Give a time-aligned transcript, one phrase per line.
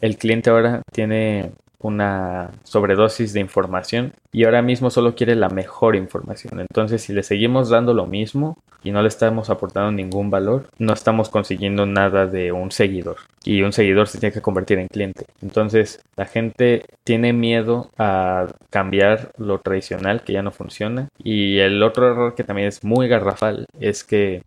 [0.00, 5.96] el cliente ahora tiene una sobredosis de información y ahora mismo solo quiere la mejor
[5.96, 6.60] información.
[6.60, 10.92] Entonces, si le seguimos dando lo mismo y no le estamos aportando ningún valor, no
[10.92, 13.16] estamos consiguiendo nada de un seguidor.
[13.44, 15.26] Y un seguidor se tiene que convertir en cliente.
[15.42, 21.08] Entonces, la gente tiene miedo a cambiar lo tradicional que ya no funciona.
[21.22, 24.42] Y el otro error que también es muy garrafal es que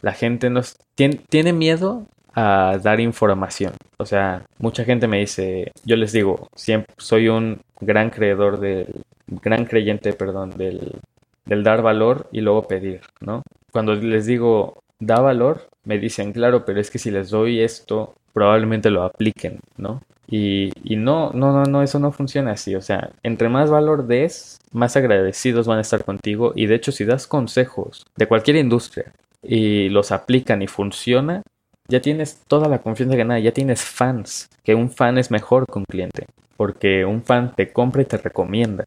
[0.00, 0.62] la gente no
[0.94, 2.06] tiene, tiene miedo
[2.38, 3.72] a dar información.
[3.98, 9.02] O sea, mucha gente me dice, yo les digo, siempre soy un gran creedor del,
[9.26, 11.00] gran creyente, perdón, del,
[11.46, 13.42] dar valor y luego pedir, ¿no?
[13.72, 18.14] Cuando les digo, da valor, me dicen, claro, pero es que si les doy esto,
[18.32, 20.00] probablemente lo apliquen, ¿no?
[20.28, 22.74] Y, y, no, no, no, no, eso no funciona así.
[22.76, 26.52] O sea, entre más valor des, más agradecidos van a estar contigo.
[26.54, 29.12] Y de hecho, si das consejos de cualquier industria
[29.42, 31.42] y los aplican y funciona,
[31.88, 35.78] ya tienes toda la confianza ganada, ya tienes fans, que un fan es mejor que
[35.78, 38.84] un cliente, porque un fan te compra y te recomienda.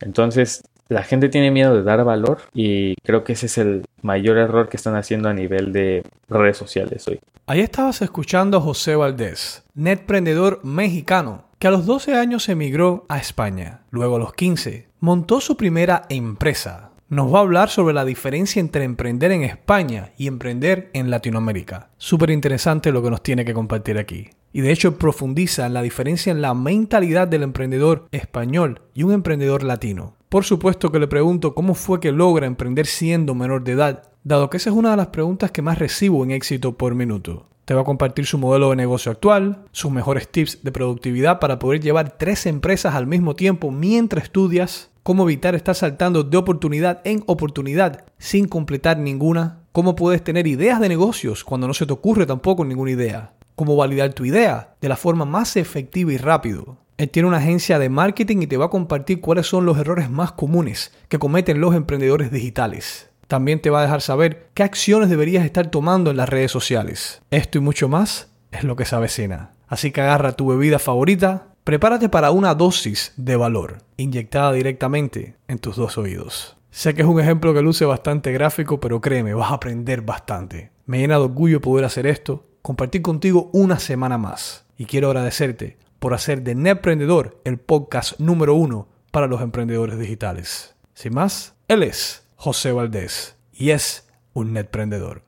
[0.00, 4.38] Entonces, la gente tiene miedo de dar valor y creo que ese es el mayor
[4.38, 7.20] error que están haciendo a nivel de redes sociales hoy.
[7.46, 13.18] Ahí estabas escuchando a José Valdés, netprendedor mexicano, que a los 12 años emigró a
[13.18, 13.80] España.
[13.90, 18.60] Luego a los 15 montó su primera empresa, nos va a hablar sobre la diferencia
[18.60, 21.90] entre emprender en España y emprender en Latinoamérica.
[21.96, 24.28] Súper interesante lo que nos tiene que compartir aquí.
[24.52, 29.12] Y de hecho profundiza en la diferencia en la mentalidad del emprendedor español y un
[29.12, 30.16] emprendedor latino.
[30.28, 34.50] Por supuesto que le pregunto cómo fue que logra emprender siendo menor de edad, dado
[34.50, 37.46] que esa es una de las preguntas que más recibo en éxito por minuto.
[37.64, 41.58] Te va a compartir su modelo de negocio actual, sus mejores tips de productividad para
[41.58, 47.00] poder llevar tres empresas al mismo tiempo mientras estudias, cómo evitar estar saltando de oportunidad
[47.04, 51.94] en oportunidad sin completar ninguna, cómo puedes tener ideas de negocios cuando no se te
[51.94, 56.76] ocurre tampoco ninguna idea, cómo validar tu idea de la forma más efectiva y rápido.
[56.98, 60.10] Él tiene una agencia de marketing y te va a compartir cuáles son los errores
[60.10, 63.08] más comunes que cometen los emprendedores digitales.
[63.28, 67.22] También te va a dejar saber qué acciones deberías estar tomando en las redes sociales.
[67.30, 69.52] Esto y mucho más es lo que se avecina.
[69.68, 75.58] Así que agarra tu bebida favorita, Prepárate para una dosis de valor inyectada directamente en
[75.58, 76.56] tus dos oídos.
[76.70, 80.70] Sé que es un ejemplo que luce bastante gráfico, pero créeme, vas a aprender bastante.
[80.86, 84.64] Me llena de orgullo poder hacer esto, compartir contigo una semana más.
[84.78, 90.74] Y quiero agradecerte por hacer de Netprendedor el podcast número uno para los emprendedores digitales.
[90.94, 95.27] Sin más, él es José Valdés y es un Netprendedor.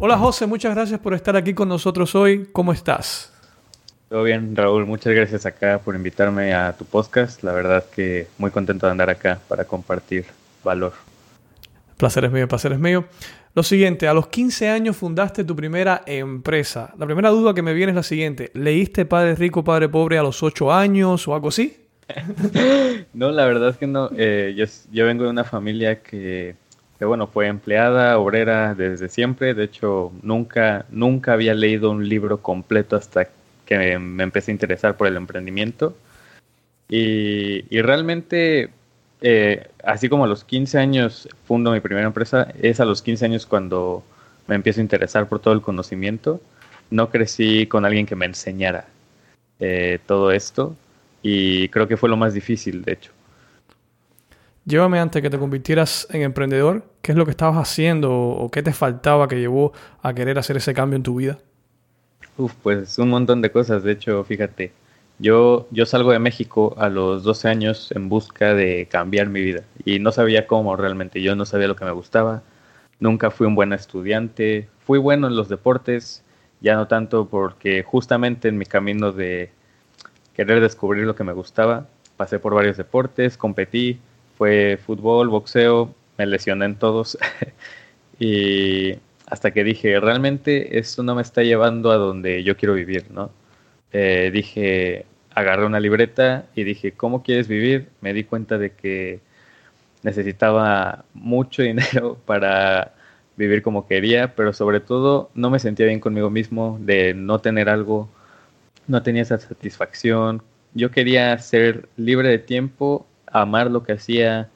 [0.00, 2.46] Hola José, muchas gracias por estar aquí con nosotros hoy.
[2.52, 3.32] ¿Cómo estás?
[4.08, 4.86] Todo bien, Raúl.
[4.86, 7.42] Muchas gracias acá por invitarme a tu podcast.
[7.42, 10.24] La verdad que muy contento de andar acá para compartir
[10.62, 10.92] valor.
[11.96, 13.06] Placer es mío, placer es mío.
[13.56, 16.94] Lo siguiente, a los 15 años fundaste tu primera empresa.
[16.96, 18.52] La primera duda que me viene es la siguiente.
[18.54, 21.76] ¿Leíste Padre Rico, Padre Pobre a los 8 años o algo así?
[23.14, 24.10] no, la verdad es que no.
[24.16, 26.54] Eh, yo, yo vengo de una familia que
[26.98, 29.54] que bueno, fue empleada, obrera desde siempre.
[29.54, 33.28] De hecho, nunca, nunca había leído un libro completo hasta
[33.64, 35.96] que me, empecé a interesar por el emprendimiento.
[36.88, 38.70] Y, realmente,
[39.20, 43.26] eh, así como a los 15 años fundo mi primera empresa, es a los 15
[43.26, 44.02] años cuando
[44.46, 46.40] me empiezo a interesar por todo el conocimiento.
[46.90, 48.86] No crecí con alguien que me enseñara
[49.60, 50.74] eh, todo esto
[51.22, 53.12] y creo que fue lo más difícil, de hecho.
[54.68, 58.62] Llévame antes que te convirtieras en emprendedor, ¿qué es lo que estabas haciendo o qué
[58.62, 59.72] te faltaba que llevó
[60.02, 61.38] a querer hacer ese cambio en tu vida?
[62.36, 63.82] Uf, pues un montón de cosas.
[63.82, 64.72] De hecho, fíjate,
[65.18, 69.62] yo, yo salgo de México a los 12 años en busca de cambiar mi vida
[69.86, 71.22] y no sabía cómo realmente.
[71.22, 72.42] Yo no sabía lo que me gustaba.
[73.00, 74.68] Nunca fui un buen estudiante.
[74.80, 76.22] Fui bueno en los deportes,
[76.60, 79.50] ya no tanto porque justamente en mi camino de
[80.34, 81.86] querer descubrir lo que me gustaba,
[82.18, 83.98] pasé por varios deportes, competí,
[84.38, 87.18] fue fútbol, boxeo, me lesioné en todos.
[88.20, 88.94] y
[89.26, 93.30] hasta que dije, realmente esto no me está llevando a donde yo quiero vivir, ¿no?
[93.92, 97.88] Eh, dije, agarré una libreta y dije, ¿cómo quieres vivir?
[98.00, 99.20] Me di cuenta de que
[100.02, 102.94] necesitaba mucho dinero para
[103.36, 107.68] vivir como quería, pero sobre todo no me sentía bien conmigo mismo de no tener
[107.68, 108.08] algo,
[108.86, 110.42] no tenía esa satisfacción.
[110.74, 114.48] Yo quería ser libre de tiempo, amar lo que hacía,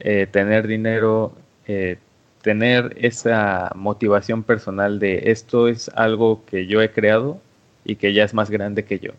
[0.00, 1.32] eh, tener dinero,
[1.66, 1.98] eh,
[2.42, 7.40] tener esa motivación personal de esto es algo que yo he creado
[7.84, 9.12] y que ya es más grande que yo.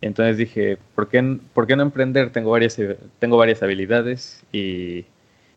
[0.00, 2.30] Entonces dije, ¿por qué, ¿por qué no emprender?
[2.30, 2.78] Tengo varias,
[3.18, 5.04] tengo varias habilidades y,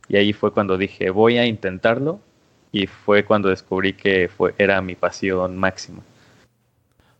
[0.07, 2.19] y ahí fue cuando dije, voy a intentarlo
[2.71, 5.99] y fue cuando descubrí que fue, era mi pasión máxima.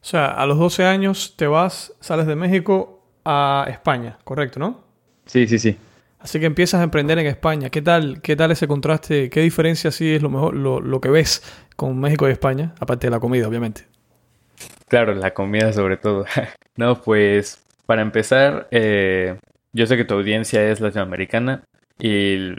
[0.01, 4.88] O sea, a los 12 años te vas, sales de México a España, ¿correcto, no?
[5.29, 5.77] Sí, sí, sí.
[6.19, 7.69] Así que empiezas a emprender en España.
[7.69, 9.29] ¿Qué tal, qué tal ese contraste?
[9.29, 11.43] ¿Qué diferencia sí es lo mejor, lo, lo que ves
[11.75, 12.73] con México y España?
[12.79, 13.83] Aparte de la comida, obviamente.
[14.87, 16.25] Claro, la comida sobre todo.
[16.75, 19.37] no, pues para empezar, eh,
[19.71, 21.63] yo sé que tu audiencia es latinoamericana
[21.99, 22.55] y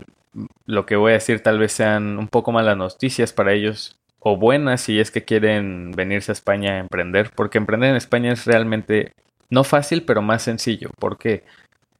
[0.64, 4.36] lo que voy a decir tal vez sean un poco malas noticias para ellos o
[4.36, 8.44] buenas si es que quieren venirse a España a emprender, porque emprender en España es
[8.44, 9.12] realmente
[9.48, 10.90] no fácil, pero más sencillo.
[10.98, 11.42] ¿Por qué?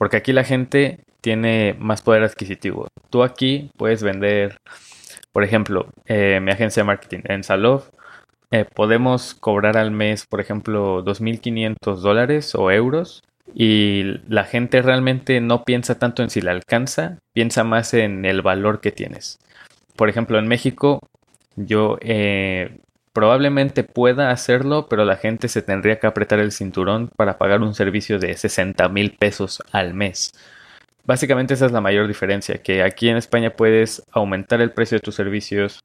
[0.01, 2.89] Porque aquí la gente tiene más poder adquisitivo.
[3.11, 4.57] Tú aquí puedes vender,
[5.31, 7.91] por ejemplo, eh, mi agencia de marketing en Salov,
[8.51, 13.23] eh, podemos cobrar al mes, por ejemplo, 2.500 dólares o euros
[13.55, 18.41] y la gente realmente no piensa tanto en si le alcanza, piensa más en el
[18.41, 19.39] valor que tienes.
[19.97, 21.01] Por ejemplo, en México
[21.57, 22.79] yo eh,
[23.13, 27.75] probablemente pueda hacerlo, pero la gente se tendría que apretar el cinturón para pagar un
[27.75, 30.33] servicio de 60 mil pesos al mes.
[31.05, 35.03] Básicamente esa es la mayor diferencia, que aquí en España puedes aumentar el precio de
[35.03, 35.81] tus servicios,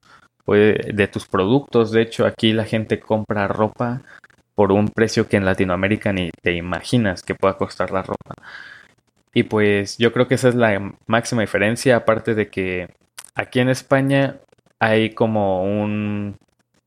[0.45, 1.91] de tus productos.
[1.91, 4.01] De hecho, aquí la gente compra ropa
[4.53, 8.35] por un precio que en Latinoamérica ni te imaginas que pueda costar la ropa.
[9.33, 12.87] Y pues yo creo que esa es la máxima diferencia, aparte de que
[13.35, 14.37] aquí en España
[14.79, 16.37] hay como un...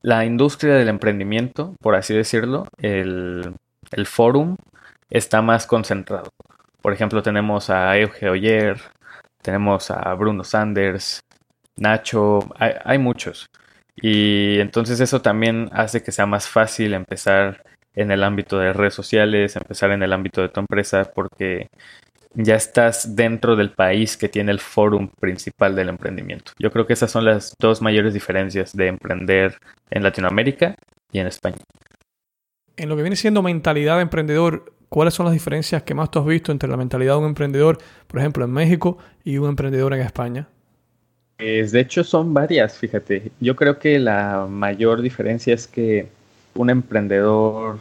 [0.01, 3.53] La industria del emprendimiento, por así decirlo, el,
[3.91, 4.55] el forum
[5.09, 6.29] está más concentrado.
[6.81, 8.79] Por ejemplo, tenemos a Euge Oyer,
[9.41, 11.19] tenemos a Bruno Sanders,
[11.75, 13.47] Nacho, hay, hay muchos.
[14.01, 17.63] Y entonces eso también hace que sea más fácil empezar
[17.93, 21.67] en el ámbito de redes sociales, empezar en el ámbito de tu empresa, porque
[22.33, 26.51] ya estás dentro del país que tiene el fórum principal del emprendimiento.
[26.59, 29.57] Yo creo que esas son las dos mayores diferencias de emprender
[29.89, 30.75] en Latinoamérica
[31.11, 31.57] y en España.
[32.77, 36.19] En lo que viene siendo mentalidad de emprendedor, ¿cuáles son las diferencias que más tú
[36.19, 37.77] has visto entre la mentalidad de un emprendedor,
[38.07, 40.47] por ejemplo, en México y un emprendedor en España?
[41.37, 43.31] Pues, de hecho son varias, fíjate.
[43.39, 46.09] Yo creo que la mayor diferencia es que
[46.53, 47.79] un emprendedor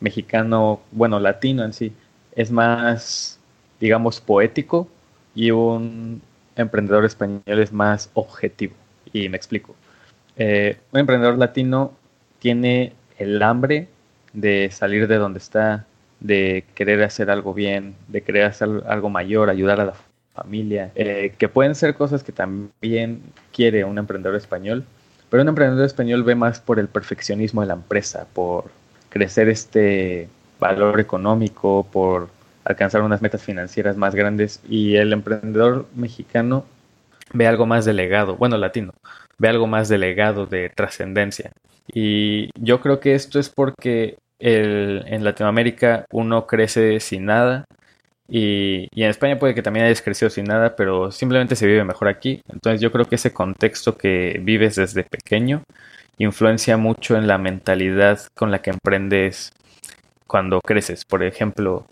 [0.00, 1.92] mexicano, bueno, latino en sí,
[2.36, 3.39] es más,
[3.80, 4.88] digamos, poético
[5.34, 6.22] y un
[6.56, 8.74] emprendedor español es más objetivo.
[9.12, 9.74] Y me explico.
[10.36, 11.92] Eh, un emprendedor latino
[12.38, 13.88] tiene el hambre
[14.32, 15.86] de salir de donde está,
[16.20, 19.94] de querer hacer algo bien, de querer hacer algo mayor, ayudar a la
[20.34, 23.22] familia, eh, que pueden ser cosas que también
[23.52, 24.84] quiere un emprendedor español,
[25.28, 28.70] pero un emprendedor español ve más por el perfeccionismo de la empresa, por
[29.08, 30.28] crecer este
[30.58, 32.28] valor económico, por
[32.70, 36.64] alcanzar unas metas financieras más grandes y el emprendedor mexicano
[37.32, 38.92] ve algo más delegado, bueno, latino,
[39.38, 41.52] ve algo más delegado de trascendencia.
[41.92, 47.64] Y yo creo que esto es porque el, en Latinoamérica uno crece sin nada,
[48.30, 52.08] y, en España puede que también hayas crecido sin nada, pero simplemente se vive mejor
[52.08, 52.42] aquí.
[52.48, 55.64] Entonces yo creo que ese contexto que vives desde pequeño
[56.18, 59.52] influencia mucho en la mentalidad con la que emprendes
[60.28, 61.04] cuando creces.
[61.04, 61.86] Por ejemplo,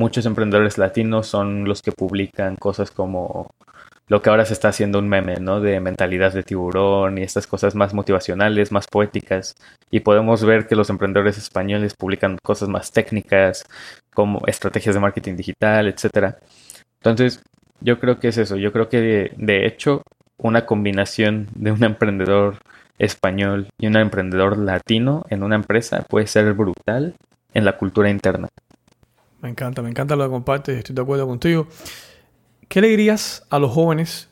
[0.00, 3.50] muchos emprendedores latinos son los que publican cosas como
[4.08, 5.60] lo que ahora se está haciendo un meme, ¿no?
[5.60, 9.54] De mentalidad de tiburón y estas cosas más motivacionales, más poéticas.
[9.90, 13.64] Y podemos ver que los emprendedores españoles publican cosas más técnicas,
[14.12, 16.38] como estrategias de marketing digital, etcétera.
[17.00, 17.42] Entonces,
[17.80, 18.56] yo creo que es eso.
[18.56, 20.02] Yo creo que de, hecho,
[20.38, 22.56] una combinación de un emprendedor
[22.98, 27.14] español y un emprendedor latino en una empresa puede ser brutal
[27.54, 28.48] en la cultura interna.
[29.42, 31.66] Me encanta, me encanta lo que compartes, estoy de acuerdo contigo.
[32.68, 34.28] ¿Qué le dirías a los jóvenes?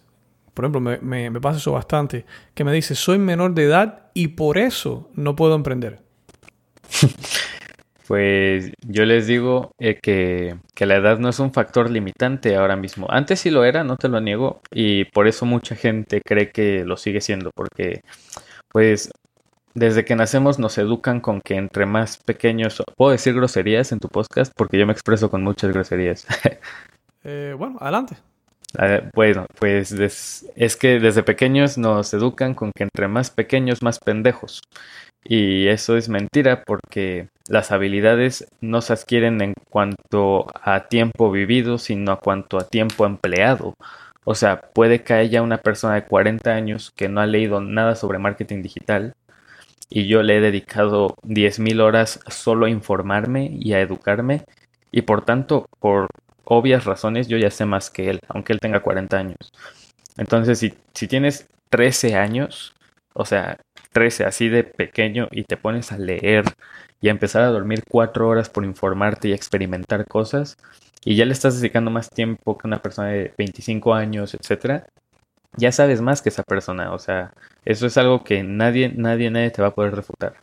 [0.55, 4.59] Por ejemplo, me, pasa eso bastante, que me dice, soy menor de edad y por
[4.59, 6.01] eso no puedo emprender.
[8.07, 12.75] Pues yo les digo eh, que, que, la edad no es un factor limitante ahora
[12.75, 13.07] mismo.
[13.11, 16.87] Antes sí lo era, no te lo niego, y por eso mucha gente cree que
[16.87, 18.01] lo sigue siendo, porque
[18.71, 19.11] pues
[19.79, 22.83] desde que nacemos nos educan con que entre más pequeños...
[22.97, 24.53] ¿Puedo decir groserías en tu podcast?
[24.57, 26.27] Porque yo me expreso con muchas groserías.
[27.25, 28.17] Eh, bueno, adelante.
[29.13, 34.63] bueno, pues es que desde pequeños nos educan con que entre más pequeños, más pendejos.
[35.25, 41.77] Y eso es mentira porque las habilidades no se adquieren en cuanto a tiempo vivido,
[41.77, 43.75] sino a cuanto a tiempo empleado.
[44.25, 47.95] O sea, puede que haya una persona de 40 años que no ha leído nada
[47.95, 49.15] sobre marketing digital
[49.91, 54.45] y yo le he dedicado 10.000 horas solo a informarme y a educarme
[54.91, 56.09] y por tanto, por
[56.45, 59.53] obvias razones, yo ya sé más que él, aunque él tenga 40 años.
[60.17, 62.75] Entonces, si, si tienes 13 años,
[63.15, 63.59] o sea,
[63.93, 66.45] 13 así de pequeño y te pones a leer
[67.01, 70.57] y a empezar a dormir 4 horas por informarte y experimentar cosas,
[71.05, 74.87] y ya le estás dedicando más tiempo que una persona de 25 años, etcétera,
[75.59, 77.33] ya sabes más que esa persona, o sea,
[77.65, 80.35] eso es algo que nadie, nadie, nadie te va a poder refutar.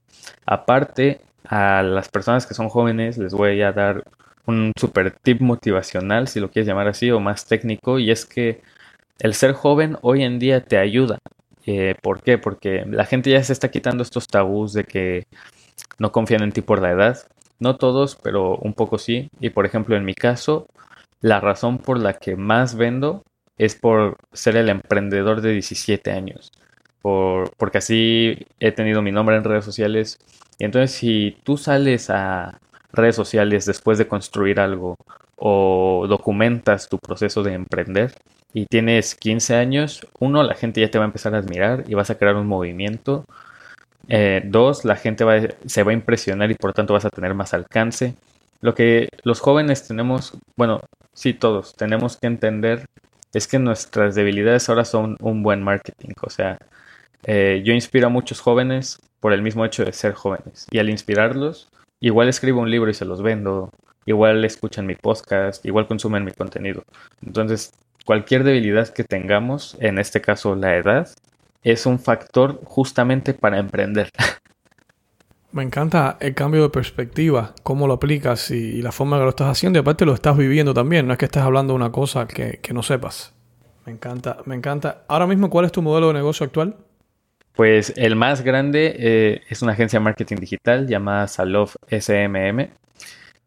[0.45, 4.03] Aparte, a las personas que son jóvenes les voy a dar
[4.45, 8.61] un super tip motivacional, si lo quieres llamar así, o más técnico, y es que
[9.19, 11.17] el ser joven hoy en día te ayuda.
[11.65, 12.37] Eh, ¿Por qué?
[12.37, 15.25] Porque la gente ya se está quitando estos tabús de que
[15.97, 17.17] no confían en ti por la edad.
[17.59, 19.29] No todos, pero un poco sí.
[19.39, 20.67] Y por ejemplo, en mi caso,
[21.21, 23.23] la razón por la que más vendo
[23.57, 26.51] es por ser el emprendedor de 17 años.
[27.01, 30.19] Por, porque así he tenido mi nombre en redes sociales.
[30.59, 32.59] Y entonces si tú sales a
[32.91, 34.97] redes sociales después de construir algo
[35.35, 38.13] o documentas tu proceso de emprender
[38.53, 41.93] y tienes 15 años, uno, la gente ya te va a empezar a admirar y
[41.93, 43.25] vas a crear un movimiento.
[44.07, 45.35] Eh, dos, la gente va,
[45.65, 48.15] se va a impresionar y por tanto vas a tener más alcance.
[48.61, 50.81] Lo que los jóvenes tenemos, bueno,
[51.13, 52.85] sí todos, tenemos que entender
[53.35, 56.13] es que nuestras debilidades ahora son un buen marketing.
[56.21, 56.57] O sea,
[57.25, 60.67] eh, yo inspiro a muchos jóvenes por el mismo hecho de ser jóvenes.
[60.71, 61.67] Y al inspirarlos,
[61.99, 63.71] igual escribo un libro y se los vendo,
[64.05, 66.85] igual escuchan mi podcast, igual consumen mi contenido.
[67.21, 67.73] Entonces,
[68.05, 71.09] cualquier debilidad que tengamos, en este caso la edad,
[71.61, 74.11] es un factor justamente para emprender.
[75.55, 79.47] Me encanta el cambio de perspectiva, cómo lo aplicas y, la forma que lo estás
[79.47, 82.27] haciendo y aparte lo estás viviendo también, no es que estés hablando de una cosa
[82.27, 83.33] que, no sepas.
[83.85, 85.05] Me encanta, me encanta.
[85.07, 86.75] Ahora mismo, ¿cuál es tu modelo de negocio actual?
[87.53, 92.71] Pues el más grande eh, es una agencia de marketing digital llamada Salof SMM,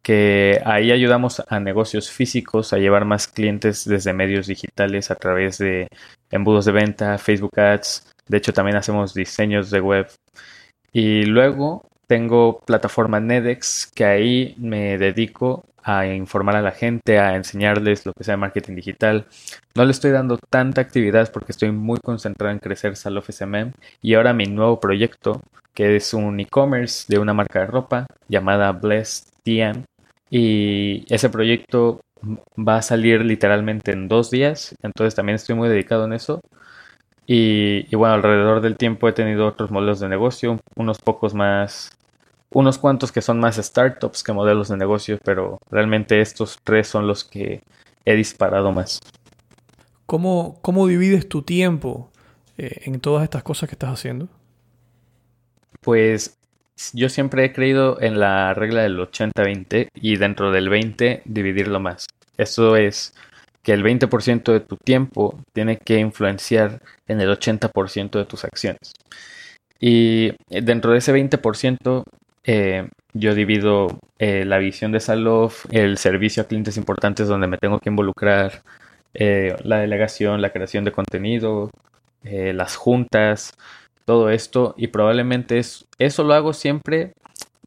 [0.01, 5.59] que ahí ayudamos a negocios físicos a llevar más clientes desde medios digitales a través
[5.59, 5.89] de
[6.31, 8.15] embudos de venta, Facebook Ads.
[8.29, 10.07] De hecho, también hacemos diseños de web.
[10.91, 17.37] Y luego tengo plataforma Nedex, que ahí me dedico a informar a la gente, a
[17.37, 19.27] enseñarles lo que sea de marketing digital.
[19.75, 23.73] No le estoy dando tanta actividad porque estoy muy concentrado en crecer Salof SMM
[24.03, 25.41] y ahora mi nuevo proyecto,
[25.75, 29.85] que es un e-commerce de una marca de ropa llamada Blessed TM.
[30.31, 32.01] Y ese proyecto
[32.59, 36.41] va a salir literalmente en dos días, entonces también estoy muy dedicado en eso.
[37.31, 41.91] Y, bueno, alrededor del tiempo he tenido otros modelos de negocio, unos pocos más
[42.51, 47.07] unos cuantos que son más startups que modelos de negocio, pero realmente estos tres son
[47.07, 47.63] los que
[48.05, 49.01] he disparado más.
[50.07, 52.11] ¿Cómo, cómo divides tu tiempo
[52.57, 54.29] eh, en todas estas cosas que estás haciendo?
[55.83, 56.39] Pues
[56.93, 62.07] yo siempre he creído en la regla del 80-20 y dentro del 20 dividirlo más.
[62.37, 63.15] Eso es
[63.63, 68.95] que el 20% de tu tiempo tiene que influenciar en el 80% de tus acciones.
[69.81, 72.05] Y dentro de ese 20%
[72.51, 77.59] eh, yo divido eh, la visión de Salof, el servicio a clientes importantes donde me
[77.59, 78.63] tengo que involucrar,
[79.13, 81.71] eh, la delegación, la creación de contenido,
[82.23, 83.53] las juntas,
[84.07, 87.13] todo esto y probablemente es, eso lo hago siempre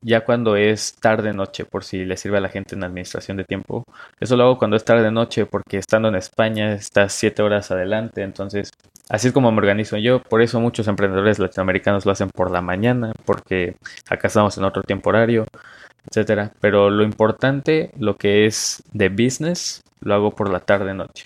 [0.01, 3.43] ya cuando es tarde noche, por si le sirve a la gente en administración de
[3.43, 3.83] tiempo.
[4.19, 8.23] Eso lo hago cuando es tarde noche, porque estando en España estás siete horas adelante,
[8.23, 8.71] entonces
[9.11, 10.21] así es como me organizo yo.
[10.23, 13.75] Por eso muchos emprendedores latinoamericanos lo hacen por la mañana, porque
[14.09, 15.45] acá estamos en otro tiempo horario,
[16.09, 16.53] etcétera.
[16.61, 21.25] Pero lo importante, lo que es de business, lo hago por la tarde noche.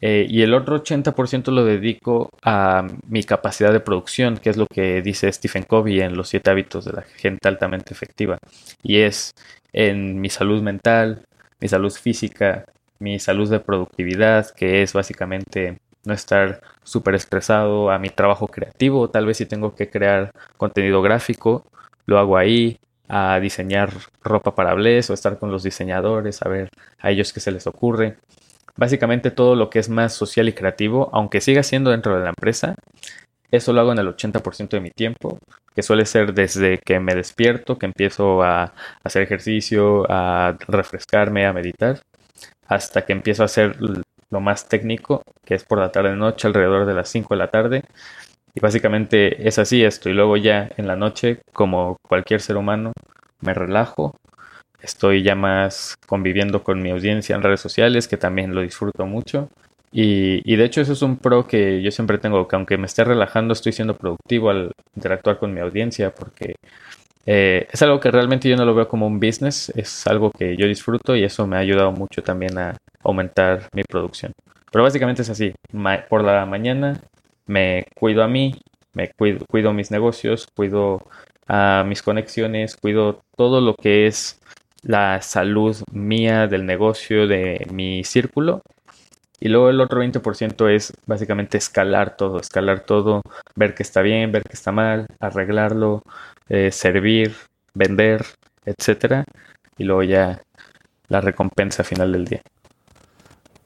[0.00, 4.66] Eh, y el otro 80% lo dedico a mi capacidad de producción, que es lo
[4.66, 8.38] que dice Stephen Covey en Los siete hábitos de la gente altamente efectiva.
[8.82, 9.32] Y es
[9.72, 11.24] en mi salud mental,
[11.60, 12.66] mi salud física,
[13.00, 19.10] mi salud de productividad, que es básicamente no estar súper estresado, a mi trabajo creativo,
[19.10, 21.64] tal vez si tengo que crear contenido gráfico,
[22.06, 22.78] lo hago ahí,
[23.08, 23.90] a diseñar
[24.22, 26.68] ropa para Bless o estar con los diseñadores, a ver
[26.98, 28.16] a ellos qué se les ocurre.
[28.76, 32.30] Básicamente todo lo que es más social y creativo, aunque siga siendo dentro de la
[32.30, 32.74] empresa,
[33.50, 35.38] eso lo hago en el 80% de mi tiempo,
[35.74, 41.52] que suele ser desde que me despierto, que empiezo a hacer ejercicio, a refrescarme, a
[41.52, 42.00] meditar,
[42.66, 43.76] hasta que empiezo a hacer
[44.30, 47.82] lo más técnico, que es por la tarde-noche, alrededor de las 5 de la tarde.
[48.54, 50.08] Y básicamente es así esto.
[50.08, 52.92] Y luego ya en la noche, como cualquier ser humano,
[53.40, 54.16] me relajo.
[54.80, 59.48] Estoy ya más conviviendo con mi audiencia en redes sociales, que también lo disfruto mucho.
[59.90, 62.86] Y, y, de hecho eso es un pro que yo siempre tengo, que aunque me
[62.86, 66.56] esté relajando, estoy siendo productivo al interactuar con mi audiencia, porque
[67.26, 70.56] eh, es algo que realmente yo no lo veo como un business, es algo que
[70.56, 74.32] yo disfruto y eso me ha ayudado mucho también a aumentar mi producción.
[74.70, 75.54] Pero básicamente es así,
[76.08, 77.00] por la mañana
[77.46, 78.54] me cuido a mí,
[78.92, 81.02] me cuido, cuido mis negocios, cuido
[81.46, 84.40] a mis conexiones, cuido todo lo que es
[84.82, 88.62] la salud mía del negocio, de mi círculo.
[89.40, 93.22] Y luego el otro 20% es básicamente escalar todo, escalar todo,
[93.54, 96.02] ver que está bien, ver que está mal, arreglarlo,
[96.48, 97.34] eh, servir,
[97.74, 98.24] vender,
[98.64, 99.24] etcétera.
[99.76, 100.42] Y luego ya
[101.08, 102.42] la recompensa final del día.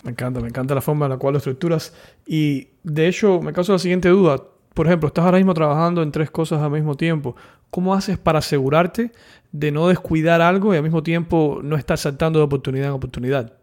[0.02, 1.94] Me encanta, me encanta la forma en la cual lo estructuras.
[2.26, 4.42] Y de hecho, me causa la siguiente duda.
[4.74, 7.36] Por ejemplo, estás ahora mismo trabajando en tres cosas al mismo tiempo.
[7.70, 9.12] ¿Cómo haces para asegurarte
[9.52, 13.61] de no descuidar algo y al mismo tiempo no estar saltando de oportunidad en oportunidad?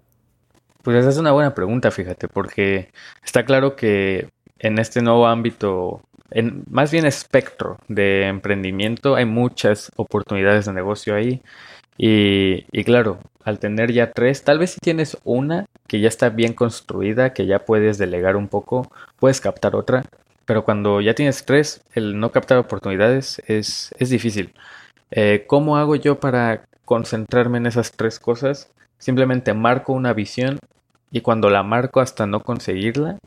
[0.84, 2.90] Pues esa es una buena pregunta, fíjate, porque
[3.24, 9.92] está claro que en este nuevo ámbito, en más bien espectro de emprendimiento, hay muchas
[9.98, 11.42] oportunidades de negocio ahí.
[11.98, 16.54] Y, claro, al tener ya tres, tal vez si tienes una que ya está bien
[16.54, 20.06] construida, que ya puedes delegar un poco, puedes captar otra,
[20.46, 24.54] pero cuando ya tienes tres, el no captar oportunidades es, es difícil.
[25.12, 28.72] Eh, ¿Cómo hago yo para concentrarme en esas tres cosas?
[28.98, 30.60] Simplemente marco una visión
[31.12, 33.20] y cuando la marco hasta no conseguirla,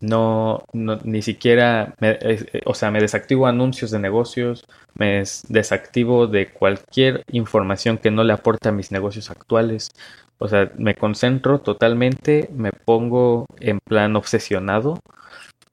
[0.00, 4.64] no, ni siquiera, eh, o sea, me desactivo anuncios de negocios,
[4.94, 9.90] me desactivo de cualquier información que no le aporte a mis negocios actuales.
[10.38, 15.00] O sea, me concentro totalmente, me pongo en plan obsesionado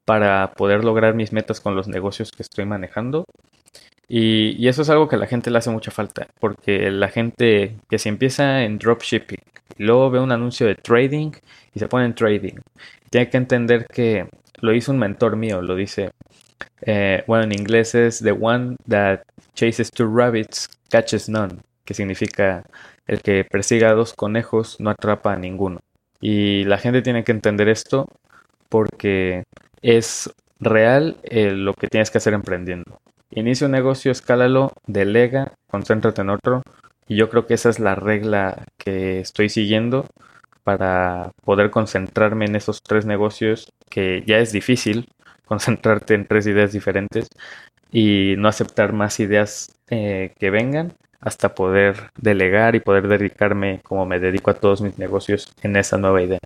[0.06, 3.26] para poder lograr mis metas con los negocios que estoy manejando.
[4.08, 7.78] Y, eso es algo que a la gente le hace mucha falta, porque la gente
[7.90, 9.40] que se empieza en dropshipping,
[9.78, 11.32] y luego ve un anuncio de trading
[11.74, 12.56] y se pone en trading,
[13.10, 14.28] tiene que entender que
[14.62, 16.12] lo hizo un mentor mío, lo dice,
[16.82, 19.22] eh, bueno, en inglés es The one that
[19.56, 22.64] chases two rabbits catches none, que significa
[23.08, 25.80] el que persiga a dos conejos no atrapa a ninguno.
[26.22, 28.08] Y la gente tiene que entender esto
[28.70, 29.44] porque
[29.82, 30.30] es
[30.60, 33.00] real eh, lo que tienes que hacer emprendiendo.
[33.30, 36.62] Inicia un negocio, escálalo, delega, concéntrate en otro.
[37.08, 40.06] Y yo creo que esa es la regla que estoy siguiendo
[40.64, 45.08] para poder concentrarme en esos tres negocios que ya es difícil
[45.46, 47.28] concentrarte en tres ideas diferentes
[47.92, 54.06] y no aceptar más ideas eh, que vengan hasta poder delegar y poder dedicarme como
[54.06, 56.40] me dedico a todos mis negocios en esa nueva idea.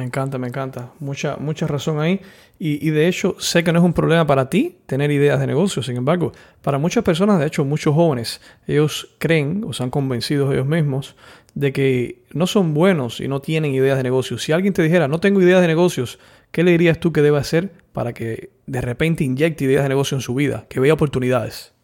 [0.00, 0.94] Me encanta, me encanta.
[0.98, 2.22] Mucha, mucha razón ahí.
[2.58, 5.46] Y, y, de hecho, sé que no es un problema para ti tener ideas de
[5.46, 5.82] negocio.
[5.82, 6.32] Sin embargo,
[6.62, 11.16] para muchas personas, de hecho, muchos jóvenes, ellos creen o se han convencido ellos mismos
[11.54, 14.42] de que no son buenos y no tienen ideas de negocios.
[14.42, 16.18] Si alguien te dijera, no tengo ideas de negocios,
[16.50, 20.16] ¿qué le dirías tú que debe hacer para que de repente inyecte ideas de negocio
[20.16, 21.74] en su vida, que vea oportunidades?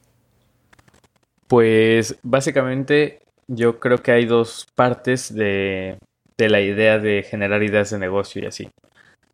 [1.49, 5.99] Pues básicamente yo creo que hay dos partes de,
[6.39, 8.69] de la idea de generar ideas de negocio y así.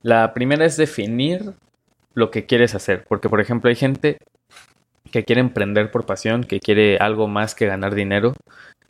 [0.03, 1.53] La primera es definir
[2.15, 4.19] lo que quieres hacer, porque por ejemplo hay gente
[5.11, 8.35] que quiere emprender por pasión, que quiere algo más que ganar dinero,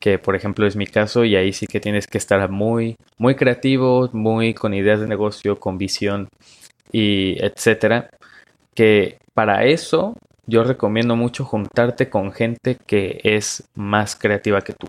[0.00, 3.34] que por ejemplo es mi caso y ahí sí que tienes que estar muy muy
[3.34, 6.28] creativo, muy con ideas de negocio, con visión
[6.90, 8.10] y etcétera,
[8.74, 10.14] que para eso
[10.46, 14.86] yo recomiendo mucho juntarte con gente que es más creativa que tú.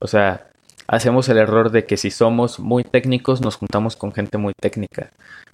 [0.00, 0.47] O sea,
[0.88, 5.10] hacemos el error de que si somos muy técnicos nos juntamos con gente muy técnica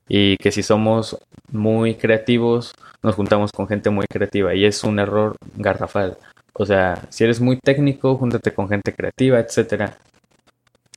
[0.08, 1.18] y que si somos
[1.50, 6.16] muy creativos nos juntamos con gente muy creativa y es un error garrafal.
[6.54, 9.90] O sea, si eres muy técnico, júntate con gente creativa, etc.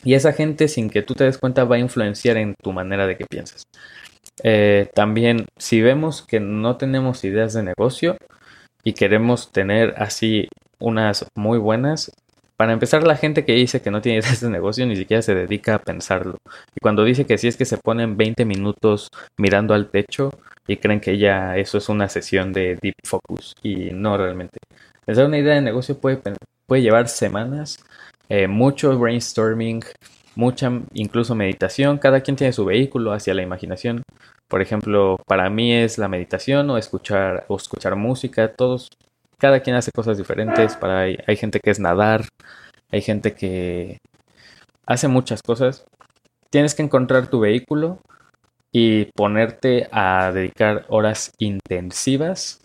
[0.04, 3.08] Y esa gente, sin que tú te des cuenta, va a influenciar en tu manera
[3.08, 3.64] de que piensas.
[4.44, 8.18] Eh, también, si vemos que no tenemos ideas de negocio
[8.84, 10.48] y queremos tener así
[10.80, 12.12] unas muy buenas,
[12.58, 15.36] para empezar, la gente que dice que no tiene ideas de negocio ni siquiera se
[15.36, 16.38] dedica a pensarlo.
[16.76, 20.32] Y cuando dice que sí es que se ponen 20 minutos mirando al techo
[20.68, 23.54] y creen que ya eso es una sesión de deep focus.
[23.62, 24.58] Y no realmente.
[25.06, 26.20] Pensar una idea de negocio puede,
[26.66, 27.78] puede llevar semanas,
[28.28, 29.84] eh, mucho brainstorming,
[30.36, 31.98] mucha incluso meditación.
[31.98, 34.04] Cada quien tiene su vehículo hacia la imaginación.
[34.48, 38.54] Por ejemplo, para mí es la meditación o escuchar, o escuchar música.
[38.54, 38.90] Todos,
[39.40, 40.76] cada quien hace cosas diferentes.
[40.76, 42.26] Para, hay, hay gente que es nadar,
[42.92, 44.00] hay gente que
[44.86, 45.86] hace muchas cosas.
[46.50, 48.00] tienes que encontrar tu vehículo
[48.72, 52.62] y ponerte a dedicar horas intensivas.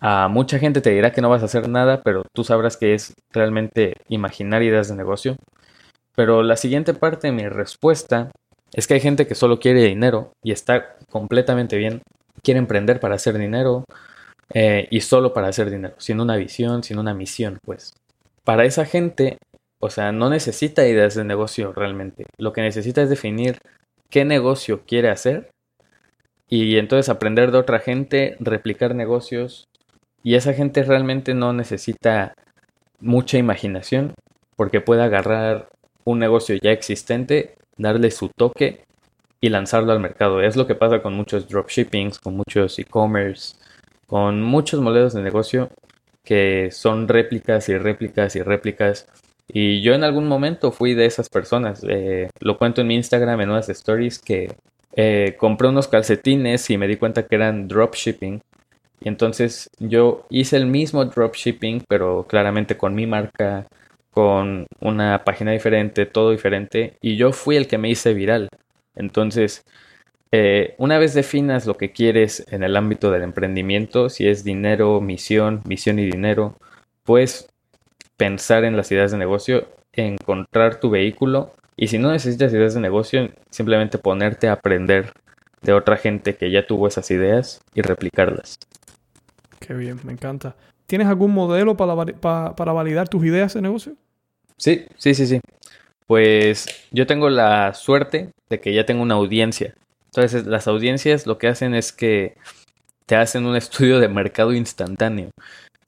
[0.00, 2.94] A mucha gente te dirá que no vas a hacer nada, pero tú sabrás que
[2.94, 5.36] es realmente imaginar ideas de negocio.
[6.14, 8.30] Pero la siguiente parte de mi respuesta
[8.72, 12.02] es que hay gente que solo quiere dinero y está completamente bien.
[12.42, 13.84] Quiere emprender para hacer dinero
[14.52, 17.94] eh, y solo para hacer dinero, sin una visión, sin una misión, pues.
[18.44, 19.38] Para esa gente,
[19.80, 22.24] o sea, no necesita ideas de negocio realmente.
[22.38, 23.58] Lo que necesita es definir
[24.10, 25.50] qué negocio quiere hacer
[26.48, 29.68] y entonces aprender de otra gente, replicar negocios.
[30.22, 32.34] Y esa gente realmente no necesita
[33.00, 34.14] mucha imaginación
[34.56, 35.68] porque puede agarrar
[36.04, 38.84] un negocio ya existente, darle su toque
[39.40, 40.40] y lanzarlo al mercado.
[40.40, 43.56] Es lo que pasa con muchos dropshippings, con muchos e-commerce,
[44.06, 45.70] con muchos modelos de negocio
[46.24, 49.06] que son réplicas y réplicas y réplicas.
[49.48, 51.84] Y yo en algún momento fui de esas personas.
[51.88, 54.52] Eh, lo cuento en mi Instagram en unas stories que
[54.96, 58.42] eh, compré unos calcetines y me di cuenta que eran dropshipping.
[59.00, 63.66] Y entonces yo hice el mismo dropshipping, pero claramente con mi marca,
[64.10, 66.96] con una página diferente, todo diferente.
[67.00, 68.48] Y yo fui el que me hice viral.
[68.96, 69.62] Entonces,
[70.32, 75.00] eh, una vez definas lo que quieres en el ámbito del emprendimiento, si es dinero,
[75.00, 76.56] misión, misión y dinero,
[77.04, 77.48] puedes
[78.16, 82.80] pensar en las ideas de negocio, encontrar tu vehículo y si no necesitas ideas de
[82.80, 85.12] negocio, simplemente ponerte a aprender
[85.62, 88.58] de otra gente que ya tuvo esas ideas y replicarlas.
[89.60, 90.56] Qué bien, me encanta.
[90.86, 93.94] ¿Tienes algún modelo para, para validar tus ideas de negocio?
[94.56, 95.40] Sí, sí, sí, sí.
[96.06, 99.74] Pues yo tengo la suerte de que ya tengo una audiencia.
[100.16, 102.36] Entonces las audiencias lo que hacen es que
[103.04, 105.30] te hacen un estudio de mercado instantáneo.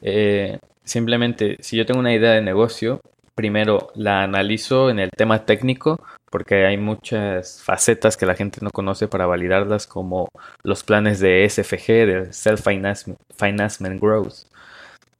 [0.03, 3.01] Eh, simplemente, si yo tengo una idea de negocio,
[3.35, 8.71] primero la analizo en el tema técnico, porque hay muchas facetas que la gente no
[8.71, 10.29] conoce para validarlas, como
[10.63, 12.67] los planes de SFG, de Self
[13.39, 14.45] Financement Growth,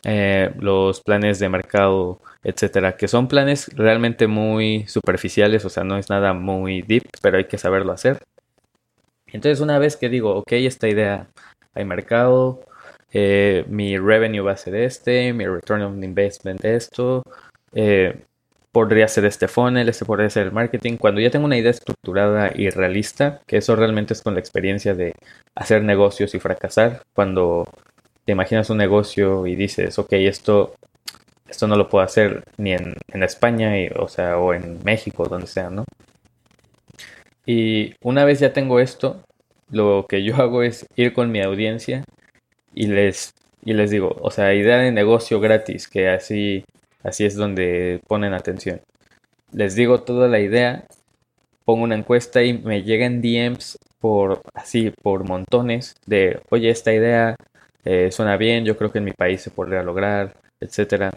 [0.05, 5.97] eh, los planes de mercado, etcétera, que son planes realmente muy superficiales, o sea, no
[5.97, 8.19] es nada muy deep, pero hay que saberlo hacer.
[9.33, 11.29] Entonces, una vez que digo, ok, esta idea
[11.75, 12.61] hay mercado,
[13.13, 17.23] eh, mi revenue va a ser este, mi return on investment esto,
[17.73, 18.25] eh,
[18.73, 20.97] podría ser este funnel, este podría ser el marketing.
[20.97, 24.95] Cuando ya tengo una idea estructurada y realista, que eso realmente es con la experiencia
[24.95, 25.15] de
[25.55, 27.67] hacer negocios y fracasar, cuando
[28.25, 30.75] te imaginas un negocio y dices, ok, esto,
[31.49, 35.71] esto no lo puedo hacer ni en, España, o sea, o en México, donde sea,
[35.71, 35.85] ¿no?
[37.49, 39.25] Y una vez ya tengo esto,
[39.71, 42.05] lo que yo hago es ir con mi audiencia
[42.75, 43.33] y les,
[43.65, 46.65] y les digo, o sea, idea de negocio gratis, que así
[47.03, 48.81] Así es donde ponen atención.
[49.53, 50.85] Les digo toda la idea,
[51.65, 57.37] pongo una encuesta y me llegan DMs por así, por montones de, oye, esta idea
[57.85, 61.13] eh, suena bien, yo creo que en mi país se podría lograr, etcétera.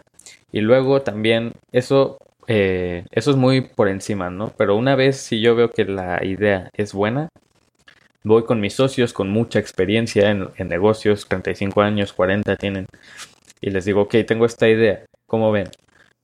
[0.52, 4.54] Y luego también eso, eh, eso es muy por encima, ¿no?
[4.58, 7.30] Pero una vez si yo veo que la idea es buena,
[8.24, 12.86] voy con mis socios con mucha experiencia en, en negocios, 35 años, 40 tienen,
[13.62, 15.70] y les digo, ok, tengo esta idea, ¿Cómo ven?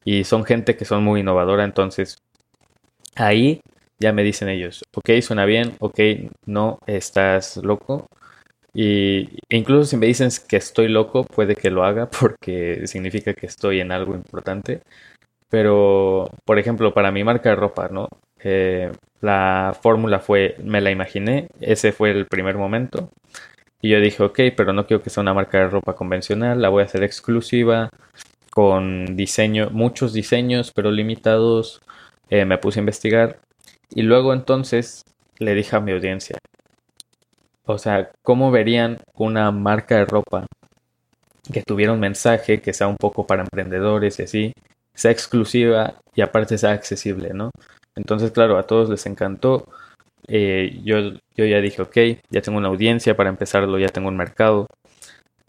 [0.04, 2.18] Y son gente que son muy innovadora, entonces
[3.16, 3.62] ahí
[4.00, 6.00] ya me dicen ellos, ok, suena bien, ok,
[6.46, 8.08] no, estás loco.
[8.74, 13.46] Y incluso si me dicen que estoy loco, puede que lo haga porque significa que
[13.46, 14.82] estoy en algo importante.
[15.50, 18.10] Pero, por ejemplo, para mi marca de ropa, ¿no?
[18.44, 23.10] Eh, la fórmula fue, me la imaginé, ese fue el primer momento.
[23.82, 26.70] Y yo dije, ok, pero no quiero que sea una marca de ropa convencional, la
[26.70, 27.90] voy a hacer exclusiva,
[28.52, 31.80] con diseño, muchos diseños, pero limitados.
[32.30, 33.40] Eh, me puse a investigar
[33.92, 35.04] y luego entonces
[35.40, 36.40] le dije a mi audiencia,
[37.66, 40.48] o sea, ¿cómo verían una marca de ropa
[41.54, 44.54] que tuviera un mensaje que sea un poco para emprendedores y así,
[44.98, 47.52] sea exclusiva y aparte sea accesible, ¿no?
[47.96, 49.70] Entonces, claro, a todos les encantó.
[50.28, 50.98] Eh, yo,
[51.36, 51.98] yo ya dije, ok,
[52.30, 54.68] ya tengo una audiencia para empezarlo, ya tengo un mercado.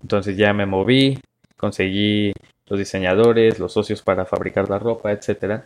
[0.03, 1.19] Entonces ya me moví,
[1.57, 2.33] conseguí
[2.69, 5.65] los diseñadores, los socios para fabricar la ropa, etc.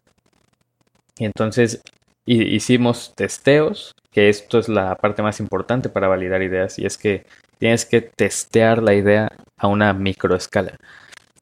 [1.18, 1.83] Y entonces
[2.25, 7.27] hicimos testeos, que esto es la parte más importante para validar ideas, y es que
[7.59, 10.77] tienes que testear la idea a una microescala.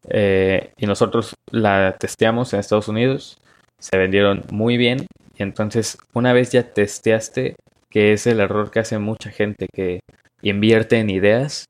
[0.09, 3.39] Eh, y nosotros la testeamos en Estados Unidos,
[3.79, 7.57] se vendieron muy bien, y entonces una vez ya testeaste,
[7.89, 10.01] que es el error que hace mucha gente que
[10.43, 11.67] invierte en ideas,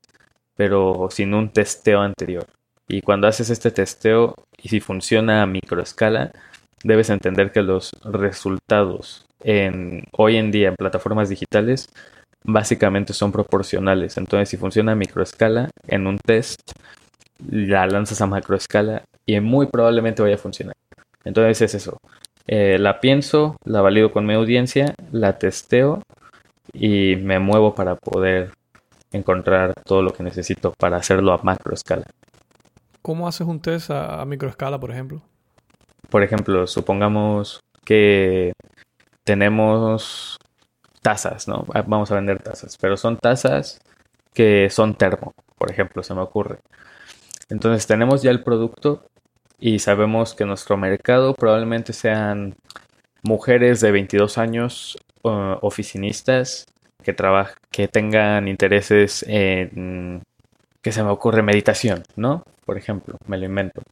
[0.56, 2.46] pero sin un testeo anterior.
[2.88, 6.32] Y cuando haces este testeo y si funciona a microescala,
[6.82, 11.88] debes entender que los resultados en, hoy en día en plataformas digitales
[12.42, 14.16] básicamente son proporcionales.
[14.16, 16.72] Entonces, si funciona a microescala en un test,
[17.48, 20.74] la lanzas a macroescala y muy probablemente vaya a funcionar.
[21.24, 21.98] Entonces es eso.
[22.46, 26.02] Eh, la pienso, la valido con mi audiencia, la testeo
[26.72, 28.52] y me muevo para poder
[29.12, 32.04] encontrar todo lo que necesito para hacerlo a macroescala.
[33.02, 35.22] ¿Cómo haces un test a, a microescala, por ejemplo?
[36.08, 38.52] Por ejemplo, supongamos que
[39.24, 40.38] tenemos
[41.02, 41.66] tazas, ¿no?
[41.74, 43.80] Ah, vamos a vender tazas, pero son tazas
[44.34, 46.58] que son termo, por ejemplo, se me ocurre.
[47.50, 49.04] Entonces tenemos ya el producto
[49.58, 52.54] y sabemos que nuestro mercado probablemente sean
[53.22, 56.64] mujeres de 22 años oficinistas
[57.02, 57.14] que
[57.70, 60.22] que tengan intereses en
[60.82, 62.42] que se me ocurre meditación, ¿no?
[62.64, 63.82] Por ejemplo, me lo invento.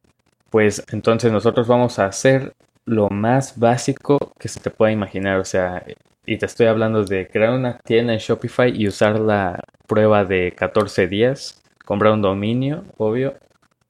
[0.50, 2.54] Pues entonces nosotros vamos a hacer
[2.86, 5.84] lo más básico que se te pueda imaginar, o sea,
[6.24, 10.52] y te estoy hablando de crear una tienda en Shopify y usar la prueba de
[10.56, 13.34] 14 días, comprar un dominio, obvio,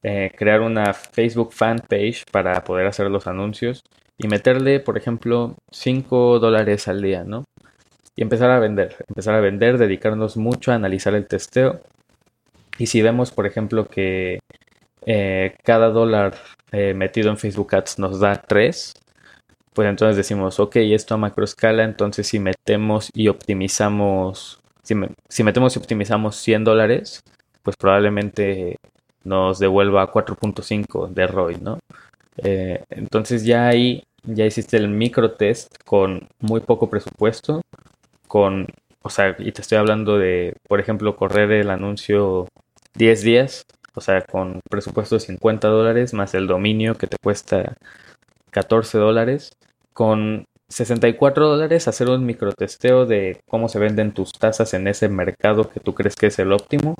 [0.03, 3.83] eh, crear una Facebook fan page para poder hacer los anuncios
[4.17, 7.45] y meterle, por ejemplo, 5 dólares al día, ¿no?
[8.15, 11.81] Y empezar a vender, empezar a vender, dedicarnos mucho a analizar el testeo.
[12.77, 14.39] Y si vemos, por ejemplo, que
[15.05, 16.35] eh, cada dólar
[16.71, 18.93] eh, metido en Facebook Ads nos da 3,
[19.73, 25.75] pues entonces decimos, ok, esto a macro escala, entonces si metemos y optimizamos, si, metemos
[25.75, 27.23] y optimizamos 100 dólares,
[27.63, 28.77] pues probablemente
[29.29, 31.79] nos devuelva 4.5 de ROI, ¿no?
[32.37, 37.61] Eh, entonces ya ahí ya hiciste el micro test con muy poco presupuesto,
[38.27, 38.67] con,
[39.03, 42.47] o sea, y te estoy hablando de, por ejemplo, correr el anuncio
[42.95, 43.63] 10 días,
[43.93, 47.77] o sea, con presupuesto de 50 dólares más el dominio que te cuesta
[48.51, 49.51] 14 dólares,
[49.93, 55.69] con 64 dólares hacer un microtesteo de cómo se venden tus tasas en ese mercado
[55.69, 56.95] que tú crees que es el óptimo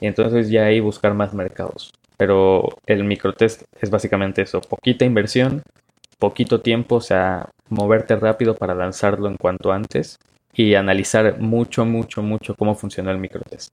[0.00, 1.92] y entonces ya ahí buscar más mercados.
[2.16, 5.62] Pero el microtest es básicamente eso, poquita inversión,
[6.18, 10.18] poquito tiempo, o sea, moverte rápido para lanzarlo en cuanto antes
[10.52, 13.70] y analizar mucho, mucho, mucho cómo funciona el microtest.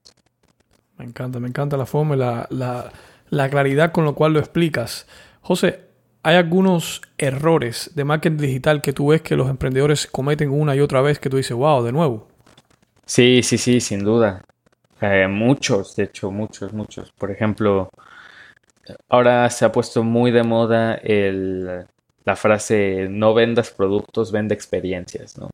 [0.96, 2.92] Me encanta, me encanta la forma y la, la,
[3.30, 5.06] la claridad con lo cual lo explicas.
[5.42, 5.80] José,
[6.22, 10.80] ¿hay algunos errores de marketing digital que tú ves que los emprendedores cometen una y
[10.80, 12.28] otra vez que tú dices, wow, de nuevo?
[13.06, 14.42] Sí, sí, sí, sin duda.
[15.00, 17.12] Eh, muchos, de hecho, muchos, muchos.
[17.12, 17.90] Por ejemplo,
[19.08, 21.86] ahora se ha puesto muy de moda el,
[22.24, 25.50] la frase no vendas productos, vende experiencias, ¿no?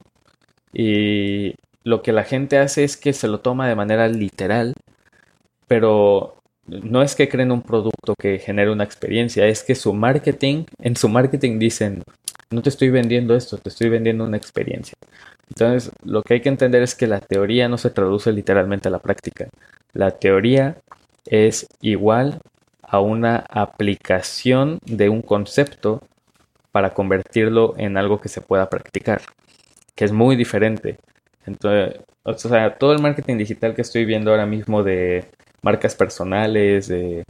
[0.73, 1.55] Y
[1.85, 4.75] lo que la gente hace es que se lo toma de manera literal,
[5.69, 10.65] pero no es que creen un producto que genere una experiencia, es que su marketing,
[10.81, 12.03] en su marketing dicen,
[12.51, 14.95] no te estoy vendiendo esto, te estoy vendiendo una experiencia.
[15.49, 18.91] Entonces, lo que hay que entender es que la teoría no se traduce literalmente a
[18.91, 19.49] la práctica.
[19.93, 20.77] La teoría
[21.27, 22.41] es igual
[22.83, 26.03] a una aplicación de un concepto
[26.73, 29.23] para convertirlo en algo que se pueda practicar,
[29.95, 30.99] que es muy diferente.
[31.47, 35.27] Entonces, o sea, todo el marketing digital que estoy viendo ahora mismo de
[35.63, 37.25] marcas personales, de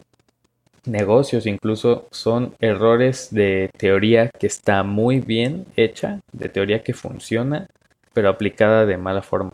[0.87, 7.67] negocios incluso, son errores de teoría que está muy bien hecha, de teoría que funciona,
[8.15, 9.53] pero aplicada de mala forma.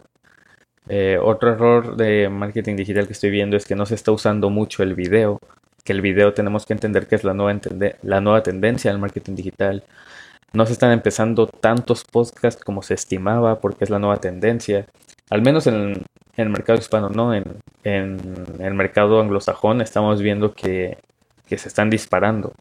[0.89, 4.51] Eh, otro error de marketing digital que estoy viendo es que no se está usando
[4.51, 5.39] mucho el video,
[5.85, 9.85] que el video tenemos que entender que es la nueva, tendencia del marketing digital.
[10.53, 14.87] No se están empezando tantos podcasts como se estimaba porque es la nueva tendencia.
[15.31, 16.03] Al menos en,
[16.37, 17.35] el mercado hispano, no.
[17.35, 20.99] En, el mercado anglosajón estamos viendo que,
[21.47, 22.53] se están disparando.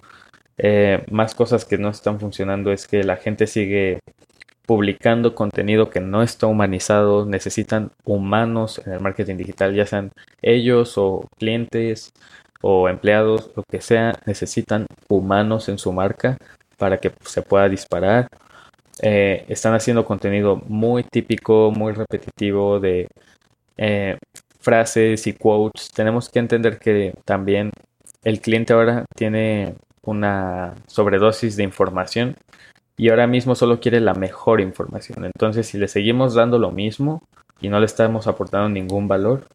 [0.57, 4.01] Eh, más cosas que no están funcionando es que la gente sigue
[4.69, 10.12] publicando contenido que no está humanizado, necesitan humanos en el marketing digital, ya sean
[10.43, 12.13] ellos o clientes
[12.62, 16.38] o empleados, lo que sea, necesitan humanos en su marca
[16.77, 18.27] para que se pueda disparar.
[19.01, 23.08] Eh, están haciendo contenido muy típico, muy repetitivo de
[23.75, 24.19] eh,
[24.60, 25.89] frases y quotes.
[25.89, 27.71] Tenemos que entender que también
[28.23, 32.36] el cliente ahora tiene una sobredosis de información
[32.99, 35.23] y ahora mismo solo quiere la mejor información.
[35.23, 37.23] Entonces, si le seguimos dando lo mismo
[37.62, 39.47] y no le estamos aportando ningún valor,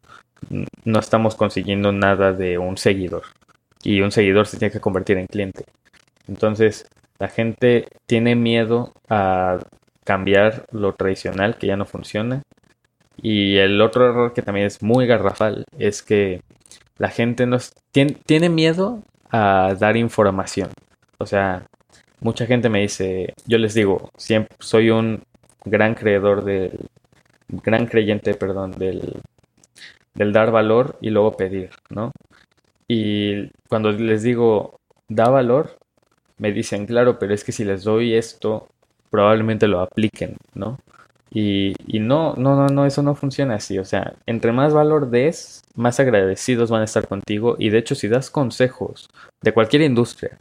[0.83, 3.21] no estamos consiguiendo nada de un seguidor.
[3.83, 5.63] Y un seguidor se tiene que convertir en cliente.
[6.27, 6.87] Entonces,
[7.19, 9.59] la gente tiene miedo a
[10.03, 12.41] cambiar lo tradicional que ya no funciona.
[13.21, 16.41] Y el otro error que también es muy garrafal es que
[16.97, 17.59] la gente no
[17.91, 20.71] tiene, tiene miedo a dar información.
[21.19, 21.67] O sea,
[22.19, 25.23] mucha gente me dice, yo les digo, siempre soy un
[25.65, 26.87] gran creedor del,
[27.47, 29.21] gran creyente, perdón, del,
[30.13, 32.11] del dar valor y luego pedir, ¿no?
[32.87, 35.77] Y cuando les digo, da valor,
[36.37, 38.67] me dicen, claro, pero es que si les doy esto,
[39.09, 40.77] probablemente lo apliquen, ¿no?
[41.31, 43.77] Y, y, no, no, no, no, eso no funciona así.
[43.77, 47.57] O sea, entre más valor des, más agradecidos van a estar contigo.
[47.59, 49.09] Y de hecho, si das consejos
[49.43, 50.37] de cualquier industria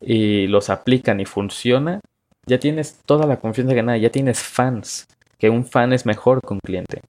[0.00, 2.00] y los aplican y funciona,
[2.46, 5.06] ya tienes toda la confianza ganada, ya tienes fans.
[5.38, 7.02] Que un fan es mejor que un cliente.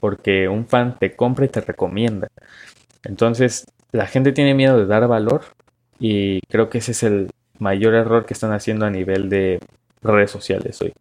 [0.00, 2.28] Porque un fan te compra y te recomienda.
[3.04, 5.42] Entonces, la gente tiene miedo de dar valor.
[5.98, 9.60] Y creo que ese es el mayor error que están haciendo a nivel de
[10.02, 10.92] redes sociales hoy.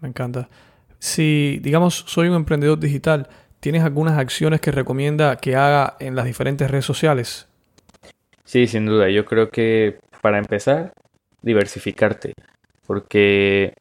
[0.00, 0.48] Me encanta.
[0.98, 3.28] Si, digamos, soy un emprendedor digital,
[3.60, 7.48] ¿tienes algunas acciones que recomienda que haga en las diferentes redes sociales?
[8.44, 9.08] Sí, sin duda.
[9.10, 10.92] Yo creo que para empezar,
[11.42, 12.34] diversificarte.
[12.86, 13.74] Porque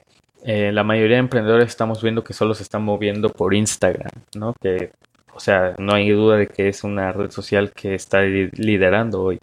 [0.43, 4.53] eh, la mayoría de emprendedores estamos viendo que solo se están moviendo por Instagram, ¿no?
[4.61, 4.91] Que,
[5.33, 9.39] o sea, no hay duda de que es una red social que está liderando hoy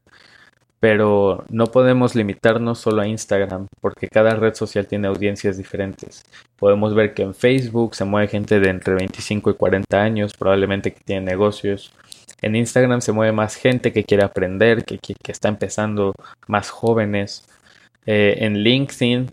[0.81, 6.25] pero no podemos limitarnos solo a Instagram porque cada red social tiene audiencias diferentes.
[6.57, 10.93] Podemos ver que en Facebook se mueve gente de entre 25 y 40 años, probablemente
[10.93, 11.93] que tiene negocios.
[12.41, 16.15] En Instagram se mueve más gente que quiere aprender, que, está empezando,
[16.47, 17.49] más jóvenes.
[18.07, 19.31] Eh, en LinkedIn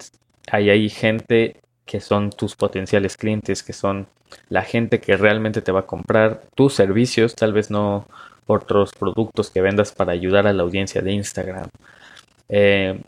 [0.52, 4.08] hay ahí gente que son tus potenciales clientes, que son
[4.50, 8.08] la gente que realmente te va a comprar tus servicios, tal vez no
[8.48, 11.70] otros productos que vendas para ayudar a la audiencia de Instagram.
[12.50, 13.00] Eh,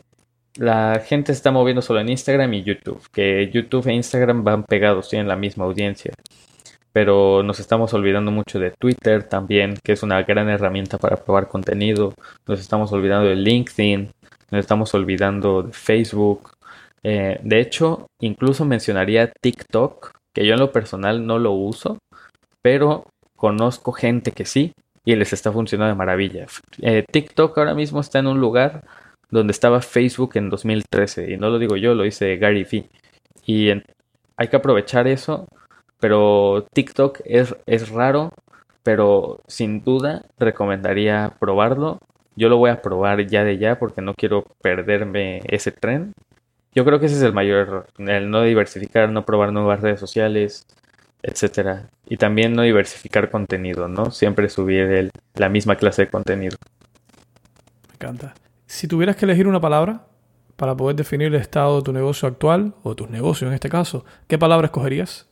[0.56, 4.64] la gente se está moviendo solo en Instagram y YouTube, que YouTube e Instagram van
[4.64, 6.12] pegados, tienen la misma audiencia.
[6.98, 11.46] Pero nos estamos olvidando mucho de Twitter también, que es una gran herramienta para probar
[11.46, 12.12] contenido.
[12.44, 14.10] Nos estamos olvidando de LinkedIn,
[14.50, 16.50] nos estamos olvidando de Facebook.
[17.04, 21.98] Eh, de hecho, incluso mencionaría TikTok, que yo en lo personal no lo uso,
[22.62, 23.04] pero
[23.36, 24.72] conozco gente que sí,
[25.04, 26.46] y les está funcionando de maravilla.
[26.82, 28.82] Eh, TikTok ahora mismo está en un lugar
[29.30, 32.88] donde estaba Facebook en 2013 y no lo digo yo, lo dice Gary Vee.
[33.46, 35.46] Y hay que aprovechar eso,
[36.00, 38.30] pero TikTok es, es raro,
[38.82, 41.98] pero sin duda recomendaría probarlo.
[42.36, 46.12] Yo lo voy a probar ya de ya porque no quiero perderme ese tren.
[46.72, 49.98] Yo creo que ese es el mayor error, el no diversificar, no probar nuevas redes
[49.98, 50.66] sociales,
[51.22, 51.88] etcétera.
[52.06, 54.10] Y también no diversificar contenido, ¿no?
[54.10, 56.56] Siempre subir la misma clase de contenido.
[57.88, 58.34] Me encanta.
[58.66, 60.06] Si tuvieras que elegir una palabra
[60.56, 64.04] para poder definir el estado de tu negocio actual, o tus negocios en este caso,
[64.26, 65.28] ¿qué palabra escogerías?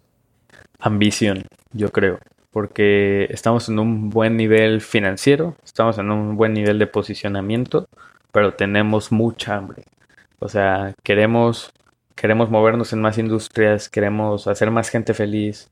[0.78, 2.18] Ambición, yo creo.
[2.50, 7.88] Porque estamos en un buen nivel financiero, estamos en un buen nivel de posicionamiento,
[8.32, 9.84] pero tenemos mucha hambre.
[10.38, 11.72] O sea, queremos
[12.16, 15.70] queremos movernos en más industrias, queremos hacer más gente feliz,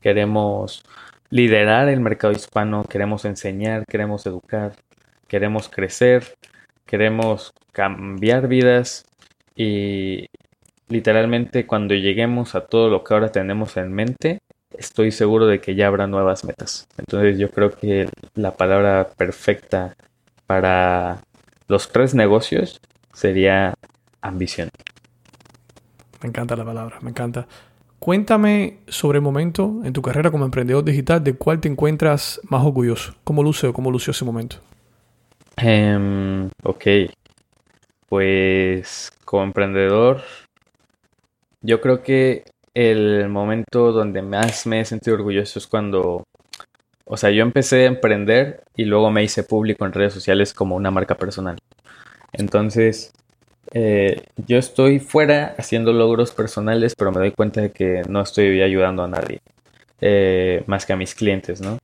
[0.00, 0.82] queremos
[1.30, 4.72] liderar el mercado hispano, queremos enseñar, queremos educar,
[5.28, 6.36] queremos crecer,
[6.86, 9.04] queremos cambiar vidas
[9.54, 10.28] y
[10.92, 14.38] literalmente cuando lleguemos a todo lo que ahora tenemos en mente,
[14.70, 16.86] estoy seguro de que ya habrá nuevas metas.
[16.98, 19.94] Entonces yo creo que la palabra perfecta
[20.46, 21.22] para
[21.68, 22.80] los tres negocios
[23.12, 23.74] sería
[24.20, 24.68] ambición.
[26.22, 27.46] Me encanta la palabra, me encanta.
[27.98, 32.64] Cuéntame sobre el momento en tu carrera como emprendedor digital de cuál te encuentras más
[32.64, 33.14] orgulloso.
[33.24, 34.56] ¿Cómo luce o cómo lució ese momento?
[35.62, 36.84] Um, ok.
[38.08, 40.20] Pues como emprendedor,
[41.62, 42.44] yo creo que
[42.74, 46.24] el momento donde más me he sentido orgulloso es cuando,
[47.04, 50.76] o sea, yo empecé a emprender y luego me hice público en redes sociales como
[50.76, 51.58] una marca personal.
[52.32, 53.12] Entonces,
[53.72, 58.60] eh, yo estoy fuera haciendo logros personales, pero me doy cuenta de que no estoy
[58.62, 59.40] ayudando a nadie,
[60.00, 61.78] eh, más que a mis clientes, ¿no?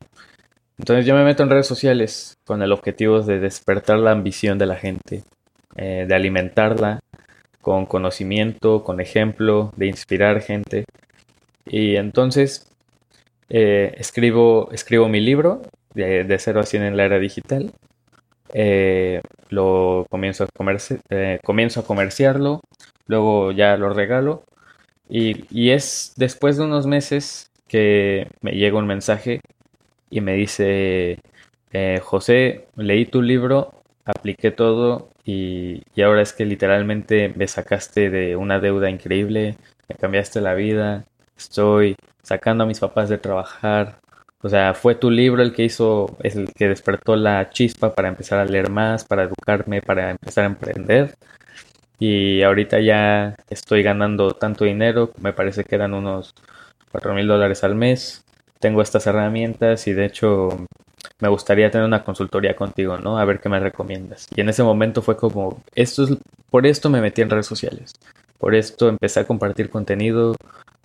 [0.79, 4.67] Entonces yo me meto en redes sociales con el objetivo de despertar la ambición de
[4.67, 5.25] la gente,
[5.77, 7.01] eh, de alimentarla
[7.69, 10.85] con conocimiento, con ejemplo, de inspirar gente.
[11.67, 12.73] Y entonces
[13.49, 15.63] escribo, escribo mi libro
[15.95, 17.73] de, de 0 a 100 en la era digital
[18.55, 20.49] eh, lo comienzo a,
[21.11, 22.61] eh, comienzo a comerciarlo,
[23.07, 24.45] luego ya lo regalo
[25.09, 29.41] y, es después de unos meses que me llega un mensaje
[30.11, 31.19] y me dice,
[31.73, 33.73] eh, José, leí tu libro,
[34.05, 39.57] apliqué todo y, ahora es que literalmente me sacaste de una deuda increíble,
[39.89, 41.05] me cambiaste la vida,
[41.37, 44.01] estoy sacando a mis papás de trabajar,
[44.43, 48.09] o sea, fue tu libro el que hizo, es el que despertó la chispa para
[48.09, 51.15] empezar a leer más, para educarme, para empezar a emprender.
[51.99, 56.35] y ahorita ya estoy ganando tanto dinero, me parece que eran unos
[56.93, 58.25] 4 mil dólares al mes.
[58.61, 60.49] Tengo estas herramientas y de hecho
[61.21, 63.19] me gustaría tener una consultoría contigo, ¿no?
[63.19, 64.29] A ver qué me recomiendas.
[64.35, 66.17] Y en ese momento fue como, esto es,
[66.51, 67.93] por esto me metí en redes sociales,
[68.39, 70.35] por esto empecé a compartir contenido,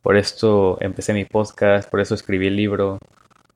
[0.02, 3.00] por esto empecé mi podcast, por eso escribí el libro.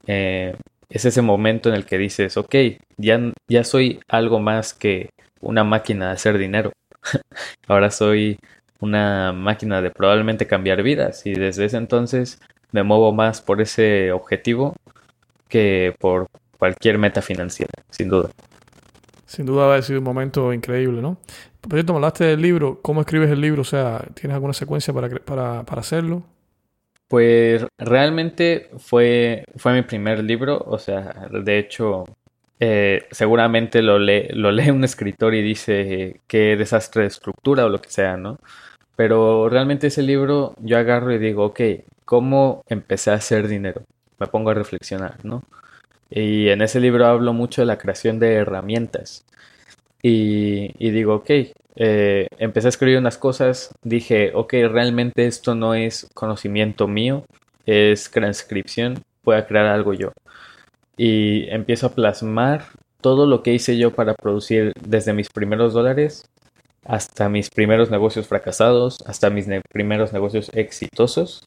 [0.05, 0.55] Eh,
[0.89, 2.55] es ese momento en el que dices, ok,
[2.97, 5.09] ya, ya soy algo más que
[5.41, 6.71] una máquina de hacer dinero.
[7.67, 8.39] Ahora soy
[8.79, 12.39] una máquina de probablemente cambiar vidas y desde ese entonces
[12.71, 14.75] me muevo más por ese objetivo
[15.49, 16.27] que por
[16.57, 18.29] cualquier meta financiera, sin duda.
[19.25, 21.17] Sin duda ha sido un momento increíble, ¿no?
[21.61, 22.79] Por cierto, me hablaste del libro.
[22.81, 23.61] ¿Cómo escribes el libro?
[23.61, 26.23] O sea, ¿tienes alguna secuencia para, para, para hacerlo?
[27.07, 32.05] Pues realmente fue, fue mi primer libro, o sea, de hecho,
[32.59, 37.69] eh, seguramente lo lee, lo lee un escritor y dice qué desastre de estructura o
[37.69, 38.39] lo que sea, ¿no?
[38.95, 41.61] Pero realmente ese libro yo agarro y digo, ok,
[42.03, 43.83] ¿cómo empecé a hacer dinero?
[44.19, 45.43] Me pongo a reflexionar, ¿no?
[46.09, 49.25] Y en ese libro hablo mucho de la creación de herramientas.
[50.01, 51.29] Y, digo, ok,
[51.75, 57.25] eh, empecé a escribir unas cosas, dije, ok, realmente esto no es conocimiento mío,
[57.65, 60.13] es transcripción, voy a crear algo yo.
[60.95, 62.65] Y empiezo a plasmar
[63.01, 66.23] todo lo que hice yo para producir desde mis primeros dólares
[66.87, 71.45] hasta mis primeros negocios fracasados, hasta mis primeros negocios exitosos.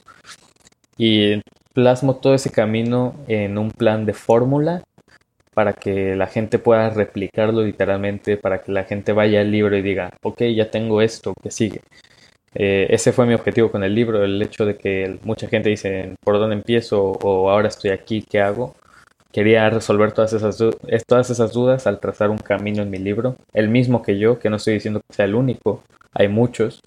[0.99, 1.41] Y
[1.73, 4.83] plasmo todo ese camino en un plan de fórmula
[5.55, 9.83] para que la gente pueda replicarlo literalmente, para que la gente vaya al libro y
[9.83, 11.81] diga, ok, ya tengo esto, que sigue.
[12.55, 16.15] Eh, ese fue mi objetivo con el libro, el hecho de que mucha gente dice,
[16.25, 17.03] ¿por dónde empiezo?
[17.03, 18.75] o ahora estoy aquí, ¿qué hago?
[19.33, 20.59] Quería resolver todas esas,
[21.07, 24.51] todas esas dudas al trazar un camino en mi libro, el mismo que yo, que
[24.51, 26.81] no estoy diciendo que sea el único, hay muchos,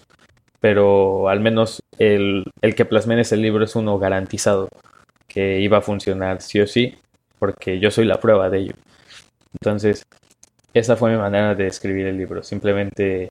[0.64, 2.42] pero al menos el,
[2.74, 4.70] que plasmé en ese libro es uno garantizado,
[5.28, 6.96] que iba a funcionar sí o sí,
[7.38, 8.72] porque yo soy la prueba de ello.
[9.52, 10.06] Entonces,
[10.72, 13.28] esa fue mi manera de escribir el libro, simplemente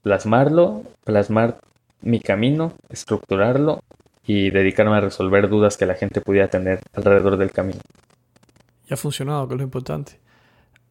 [0.00, 1.58] plasmarlo, plasmar
[2.00, 3.80] mi camino, estructurarlo
[4.26, 7.80] y dedicarme a resolver dudas que la gente pudiera tener alrededor del camino.
[8.88, 10.18] Y ha funcionado, que es lo importante.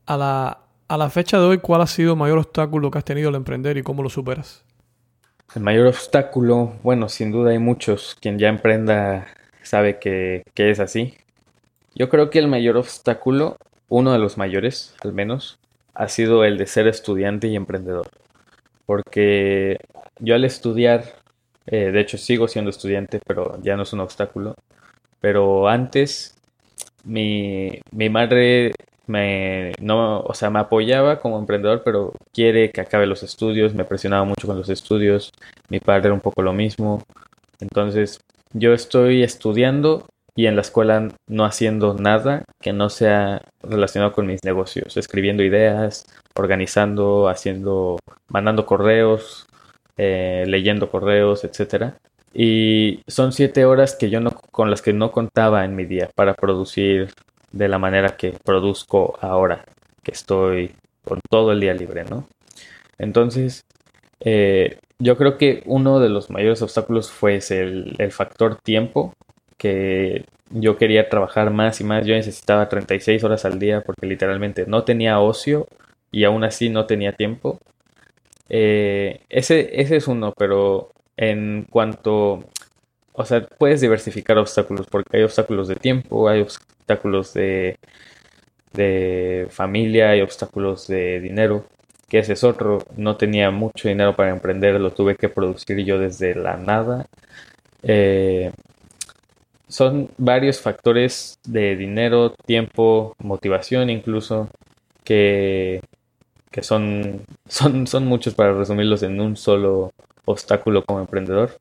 [0.06, 3.04] A la, a la fecha de hoy, ¿cuál ha sido el mayor obstáculo que has
[3.04, 4.64] tenido al emprender y cómo lo superas?
[5.54, 8.16] El mayor obstáculo, bueno, sin duda hay muchos.
[8.22, 9.28] Quien ya emprenda
[9.64, 11.16] sabe que, que es así.
[11.93, 13.58] Yo creo que el mayor obstáculo,
[13.89, 15.60] uno de los mayores al menos,
[15.93, 18.08] ha sido el de ser estudiante y emprendedor.
[18.86, 19.78] Porque
[20.20, 21.04] yo al estudiar,
[21.66, 24.56] eh, de hecho sigo siendo estudiante, pero ya no es un obstáculo.
[25.20, 26.38] Pero antes,
[27.04, 28.74] mi, mi madre
[29.12, 33.86] me, no, o sea, me apoyaba como emprendedor, pero quiere que acabe los estudios, me
[33.86, 35.32] presionaba mucho con los estudios.
[35.70, 37.03] Mi padre era un poco lo mismo.
[37.59, 38.20] Entonces,
[38.53, 40.05] yo estoy estudiando
[40.36, 45.43] y en la escuela no haciendo nada que no sea relacionado con mis negocios, escribiendo
[45.43, 46.05] ideas,
[46.36, 47.99] organizando, haciendo,
[48.30, 49.47] mandando correos,
[49.97, 51.97] eh, leyendo correos, etcétera.
[52.34, 56.09] Y son siete horas que yo no, con las que no contaba en mi día
[56.16, 57.14] para producir
[57.52, 59.66] de la manera que produzco ahora,
[60.04, 60.72] que estoy
[61.04, 62.28] con todo el día libre, ¿no?
[62.97, 63.66] Entonces,
[64.20, 69.14] eh, yo creo que uno de los mayores obstáculos fue el, el factor tiempo
[69.58, 72.06] que yo quería trabajar más y más.
[72.06, 75.68] Yo necesitaba 36 horas al día porque literalmente no tenía ocio
[76.12, 77.60] y aún así no tenía tiempo.
[78.49, 82.43] Eh, ese, ese es uno, pero en cuanto,
[83.14, 87.78] o sea, puedes diversificar obstáculos porque hay obstáculos de tiempo, hay obstáculos de,
[88.74, 91.66] de familia, hay obstáculos de dinero,
[92.09, 92.80] que ese es otro.
[92.95, 97.05] No tenía mucho dinero para emprender, lo tuve que producir yo desde la nada.
[97.84, 98.51] Eh,
[99.68, 104.49] son varios factores de dinero, tiempo, motivación incluso,
[105.03, 105.82] que,
[106.51, 109.91] que son, son, son muchos para resumirlos en un solo
[110.26, 111.51] obstáculo como emprendedor.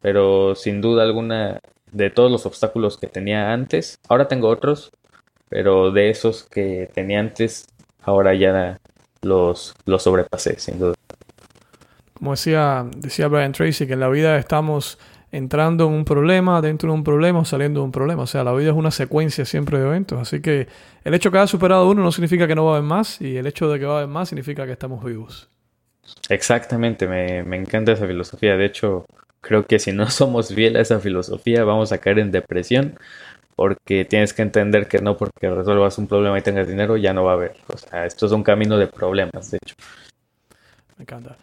[0.00, 1.60] Pero sin duda alguna,
[1.92, 4.92] de todos los obstáculos que tenía antes, ahora tengo otros,
[5.48, 7.66] pero de esos que tenía antes,
[8.02, 8.78] ahora ya
[9.22, 10.94] los, los sobrepasé, sin duda.
[12.14, 14.98] Como decía, decía Brian Tracy, que en la vida estamos
[15.32, 18.22] entrando en un problema, dentro de un problema saliendo de un problema.
[18.22, 20.20] O sea, la vida es una secuencia siempre de eventos.
[20.20, 20.68] Así que
[21.04, 23.20] el hecho de que haya superado uno no significa que no va a haber más
[23.20, 25.48] y el hecho de que va a haber más significa que estamos vivos.
[26.28, 28.56] Exactamente, me, me encanta esa filosofía.
[28.56, 29.06] De hecho,
[29.40, 32.98] creo que si no somos fieles a esa filosofía vamos a caer en depresión
[33.56, 37.24] porque tienes que entender que no porque resuelvas un problema y tengas dinero ya no
[37.24, 37.56] va a haber.
[37.66, 39.74] O sea, esto es un camino de problemas, de hecho.
[40.96, 41.36] Me encanta.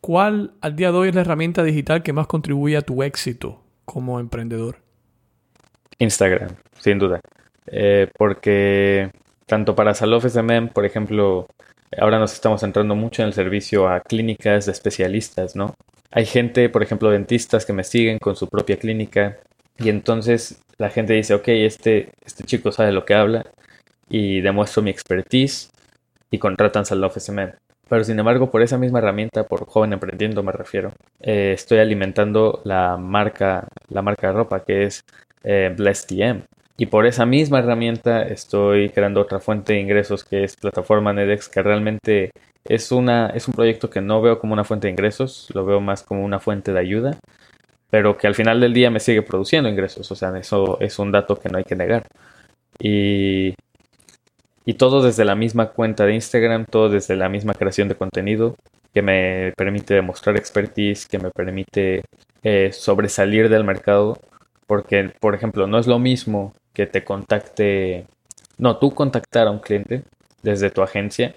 [0.00, 3.62] ¿Cuál al día de hoy es la herramienta digital que más contribuye a tu éxito
[3.84, 4.78] como emprendedor?
[5.98, 7.20] Instagram, sin duda.
[7.66, 9.12] Eh, porque
[9.46, 11.46] tanto para Salof SMM, por ejemplo,
[11.98, 15.74] ahora nos estamos centrando mucho en el servicio a clínicas de especialistas, ¿no?
[16.12, 19.38] Hay gente, por ejemplo, dentistas que me siguen con su propia clínica
[19.78, 23.46] y entonces la gente dice, ok, este, este chico sabe lo que habla
[24.08, 25.70] y demuestro mi expertise
[26.30, 27.54] y contratan Salof SMM.
[27.88, 32.60] Pero sin embargo, por esa misma herramienta, por joven emprendiendo me refiero, eh, estoy alimentando
[32.64, 35.04] la marca, la marca de ropa que es
[35.44, 36.42] eh, BlessTM.
[36.80, 41.50] Y por esa misma herramienta estoy creando otra fuente de ingresos que es plataforma Nedex,
[41.50, 42.30] que realmente
[42.64, 45.82] es, una, es un proyecto que no veo como una fuente de ingresos, lo veo
[45.82, 47.18] más como una fuente de ayuda,
[47.90, 50.10] pero que al final del día me sigue produciendo ingresos.
[50.10, 52.06] O sea, eso es un dato que no hay que negar.
[52.78, 53.54] Y,
[54.64, 58.56] y todo desde la misma cuenta de Instagram, todo desde la misma creación de contenido
[58.94, 62.04] que me permite demostrar expertise, que me permite
[62.42, 64.18] eh, sobresalir del mercado.
[64.66, 68.06] Porque, por ejemplo, no es lo mismo que te contacte,
[68.58, 70.04] no, tú contactar a un cliente
[70.42, 71.34] desde tu agencia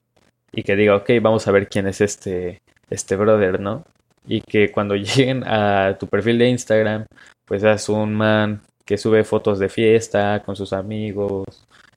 [0.51, 3.83] y que diga, ok, vamos a ver quién es este, este brother, ¿no?
[4.27, 7.05] Y que cuando lleguen a tu perfil de Instagram,
[7.45, 11.45] pues seas un man que sube fotos de fiesta con sus amigos,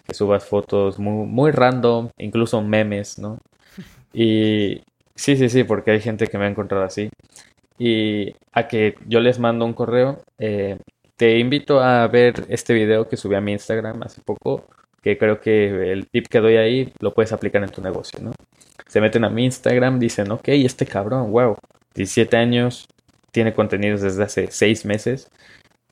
[0.06, 3.38] que subas fotos muy, muy random, incluso memes, ¿no?
[4.12, 4.82] Y
[5.14, 7.10] sí, sí, sí, porque hay gente que me ha encontrado así.
[7.78, 10.78] Y a que yo les mando un correo, eh,
[11.16, 14.66] te invito a ver este video que subí a mi Instagram hace poco,
[15.02, 18.32] que creo que el tip que doy ahí lo puedes aplicar en tu negocio, ¿no?
[18.86, 21.56] Se meten a mi Instagram, dicen, ok, este cabrón, wow,
[21.94, 22.86] 17 años,
[23.30, 25.30] tiene contenidos desde hace 6 meses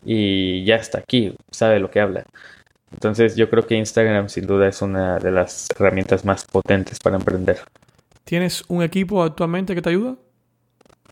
[0.04, 2.24] y ya está aquí, sabe lo que habla.
[2.92, 7.16] Entonces yo creo que Instagram sin duda es una de las herramientas más potentes para
[7.16, 7.58] emprender.
[8.24, 10.16] ¿Tienes un equipo actualmente que te ayuda?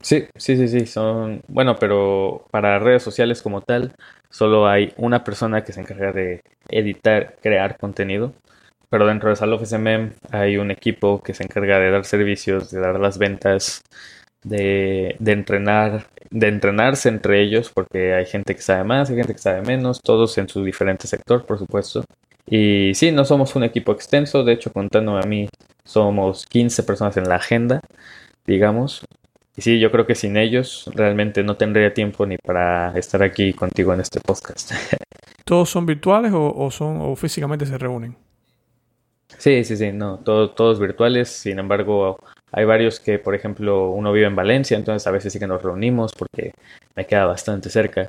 [0.03, 3.95] Sí, sí, sí, sí, son, bueno, pero para redes sociales como tal,
[4.31, 8.33] solo hay una persona que se encarga de editar, crear contenido,
[8.91, 12.81] pero dentro de Salof SMM hay un equipo que se encarga de dar servicios, de
[12.81, 13.83] dar las ventas,
[14.43, 19.35] de, de entrenar, de entrenarse entre ellos, porque hay gente que sabe más, hay gente
[19.35, 22.05] que sabe menos, todos en su diferente sector, por supuesto.
[22.47, 25.49] Y sí, no somos un equipo extenso, de hecho, contándome a mí,
[25.85, 27.81] somos 15 personas en la agenda,
[28.47, 29.05] digamos,
[29.57, 33.53] y sí, yo creo que sin ellos realmente no tendría tiempo ni para estar aquí
[33.53, 34.73] contigo en este podcast.
[35.45, 38.17] ¿Todos son virtuales o, son o físicamente se reúnen?
[39.37, 41.29] Sí, sí, sí, no, todos virtuales.
[41.29, 42.19] Sin embargo,
[42.51, 45.63] hay varios que, por ejemplo, uno vive en Valencia, entonces a veces sí que nos
[45.63, 46.53] reunimos porque
[46.95, 48.09] me queda bastante cerca.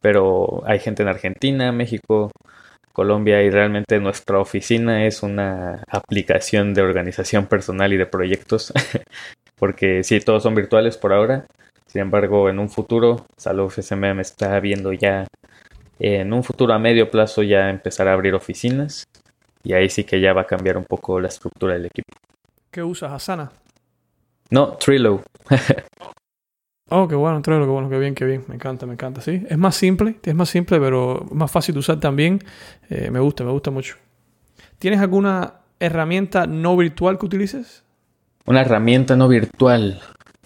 [0.00, 2.32] Pero hay gente en Argentina, México,
[2.92, 8.72] Colombia y realmente nuestra oficina es una aplicación de organización personal y de proyectos
[9.62, 11.46] porque sí, todos son virtuales por ahora.
[11.86, 15.28] Sin embargo, en un futuro, Salud SMM está viendo ya,
[16.00, 19.04] en un futuro a medio plazo ya empezar a abrir oficinas
[19.62, 22.08] y ahí sí que ya va a cambiar un poco la estructura del equipo.
[22.72, 23.52] ¿Qué usas, Asana?
[24.50, 25.22] No, Trello.
[26.90, 28.44] oh, qué bueno, Trello, qué bueno, qué bien, qué bien.
[28.48, 29.20] Me encanta, me encanta.
[29.20, 32.40] Sí, es más simple, es más simple, pero más fácil de usar también.
[32.90, 33.94] Eh, me gusta, me gusta mucho.
[34.80, 37.84] ¿Tienes alguna herramienta no virtual que utilices?
[38.46, 40.00] Una herramienta no virtual.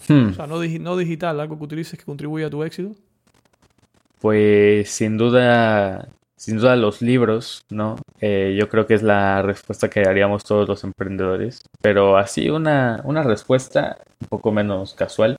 [0.09, 0.28] Hmm.
[0.30, 2.94] O sea, no, digital, algo que utilices que contribuya a tu éxito.
[4.20, 7.97] Pues sin duda, sin duda los libros, ¿no?
[8.20, 11.61] Eh, yo creo que es la respuesta que haríamos todos los emprendedores.
[11.80, 15.36] Pero así una, una respuesta un poco menos casual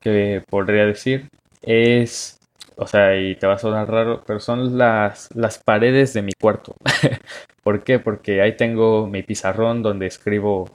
[0.00, 1.28] que podría decir
[1.62, 2.38] es,
[2.76, 6.32] o sea, y te va a sonar raro, pero son las, las paredes de mi
[6.32, 6.74] cuarto.
[7.62, 7.98] ¿Por qué?
[7.98, 10.70] Porque ahí tengo mi pizarrón donde escribo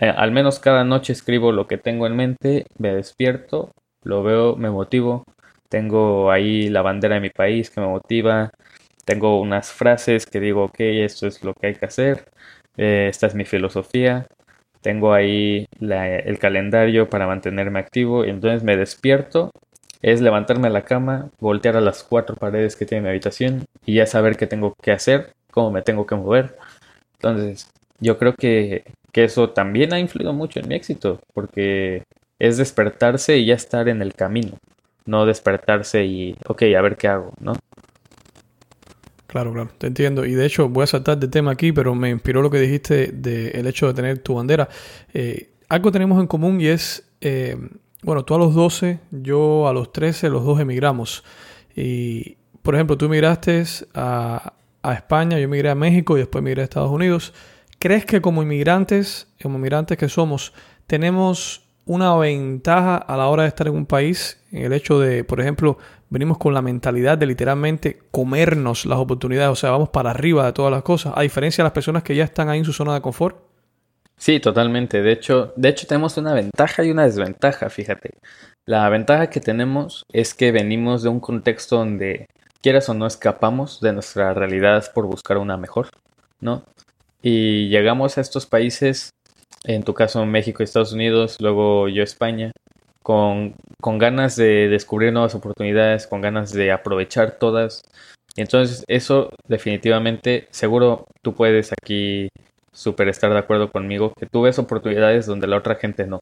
[0.00, 3.72] eh, al menos cada noche escribo lo que tengo en mente, me despierto,
[4.04, 5.24] lo veo, me motivo.
[5.68, 8.50] Tengo ahí la bandera de mi país que me motiva.
[9.04, 12.24] Tengo unas frases que digo, ok, esto es lo que hay que hacer.
[12.76, 14.26] Eh, esta es mi filosofía.
[14.80, 18.24] Tengo ahí el calendario para mantenerme activo.
[18.24, 19.50] Y entonces me despierto.
[20.00, 23.94] Es levantarme a la cama, voltear a las cuatro paredes que tiene mi habitación y
[23.94, 26.56] ya saber qué tengo que hacer, cómo me tengo que mover.
[27.14, 27.68] Entonces,
[28.00, 32.02] yo creo que que eso también ha influido mucho en mi éxito, porque
[32.38, 34.58] es despertarse y ya estar en el camino,
[35.06, 37.54] no despertarse y, ok, a ver qué hago, ¿no?
[39.26, 40.24] Claro, claro, te entiendo.
[40.24, 43.08] Y de hecho, voy a saltar de tema aquí, pero me inspiró lo que dijiste
[43.08, 44.68] del hecho de tener tu bandera.
[45.12, 47.56] Eh, algo tenemos en común y es, eh,
[48.02, 51.24] bueno, tú a los 12, yo a los 13, los dos emigramos.
[51.76, 56.62] Y, por ejemplo, tú emigraste a, a España, yo emigré a México y después emigré
[56.62, 57.34] a Estados Unidos.
[57.78, 60.52] ¿Crees que como inmigrantes, como inmigrantes que somos,
[60.86, 65.24] tenemos una ventaja a la hora de estar en un país, en el hecho de,
[65.24, 65.78] por ejemplo,
[66.10, 70.52] venimos con la mentalidad de literalmente comernos las oportunidades, o sea, vamos para arriba de
[70.52, 72.94] todas las cosas, a diferencia de las personas que ya están ahí en su zona
[72.94, 73.36] de confort.
[74.18, 75.00] Sí, totalmente.
[75.00, 78.18] De hecho, de hecho tenemos una ventaja y una desventaja, fíjate.
[78.66, 82.26] La ventaja que tenemos es que venimos de un contexto donde
[82.60, 85.88] quieras o no escapamos de nuestra realidad por buscar una mejor,
[86.40, 86.64] ¿no?
[87.22, 89.10] Y llegamos a estos países,
[89.64, 92.52] en tu caso México y Estados Unidos, luego yo España,
[93.02, 97.82] con, con ganas de descubrir nuevas oportunidades, con ganas de aprovechar todas.
[98.36, 102.28] Entonces eso definitivamente, seguro tú puedes aquí
[102.72, 106.20] súper estar de acuerdo conmigo, que tú ves oportunidades donde la otra gente no.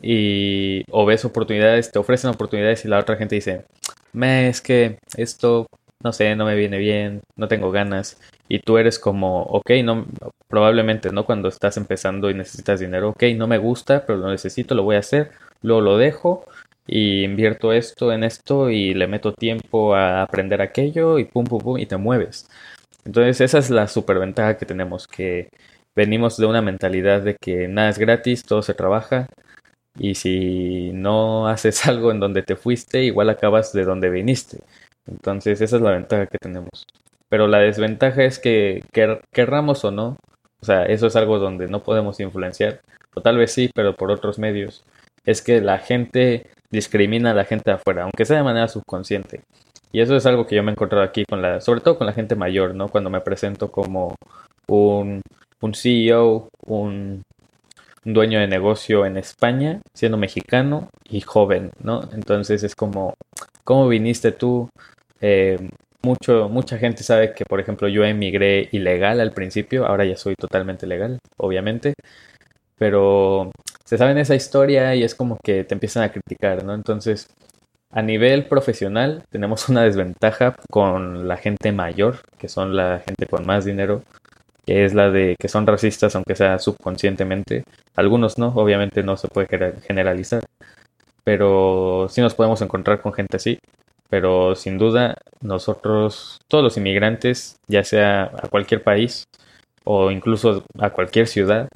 [0.00, 3.64] Y o ves oportunidades, te ofrecen oportunidades y la otra gente dice,
[4.12, 5.66] me es que esto,
[6.02, 8.18] no sé, no me viene bien, no tengo ganas.
[8.48, 10.06] Y tú eres como, ok, no,
[10.48, 11.24] probablemente, ¿no?
[11.24, 14.96] Cuando estás empezando y necesitas dinero, ok, no me gusta, pero lo necesito, lo voy
[14.96, 15.30] a hacer,
[15.62, 16.44] luego lo dejo
[16.86, 21.60] y invierto esto en esto y le meto tiempo a aprender aquello y pum, pum,
[21.60, 22.48] pum, y te mueves.
[23.04, 25.48] Entonces esa es la superventaja que tenemos, que
[25.96, 29.28] venimos de una mentalidad de que nada es gratis, todo se trabaja
[29.98, 34.58] y si no haces algo en donde te fuiste, igual acabas de donde viniste.
[35.06, 36.86] Entonces esa es la ventaja que tenemos.
[37.32, 38.84] Pero la desventaja es que
[39.32, 40.18] querramos o no,
[40.60, 42.82] o sea, eso es algo donde no podemos influenciar,
[43.14, 44.84] o tal vez sí, pero por otros medios,
[45.24, 49.40] es que la gente discrimina a la gente de afuera, aunque sea de manera subconsciente.
[49.92, 52.06] Y eso es algo que yo me he encontrado aquí con la, sobre todo con
[52.06, 52.88] la gente mayor, ¿no?
[52.88, 54.14] Cuando me presento como
[54.68, 55.22] un,
[55.62, 57.22] un CEO, un
[58.04, 62.02] dueño de negocio en España, siendo mexicano y joven, ¿no?
[62.12, 63.14] Entonces es como,
[63.64, 64.68] ¿cómo viniste tú?
[65.22, 65.70] Eh,
[66.04, 70.34] mucho, mucha gente sabe que, por ejemplo, yo emigré ilegal al principio, ahora ya soy
[70.34, 71.94] totalmente legal, obviamente,
[72.76, 73.50] pero
[73.84, 76.74] se sabe esa historia y es como que te empiezan a criticar, ¿no?
[76.74, 77.28] Entonces,
[77.90, 83.46] a nivel profesional tenemos una desventaja con la gente mayor, que son la gente con
[83.46, 84.02] más dinero,
[84.64, 87.64] que es la de que son racistas aunque sea subconscientemente.
[87.94, 89.46] Algunos no, obviamente no se puede
[89.82, 90.42] generalizar,
[91.24, 93.58] pero sí nos podemos encontrar con gente así.
[94.12, 99.24] Pero sin duda nosotros, todos los inmigrantes, ya sea a cualquier país
[99.84, 101.66] o incluso a cualquier ciudad,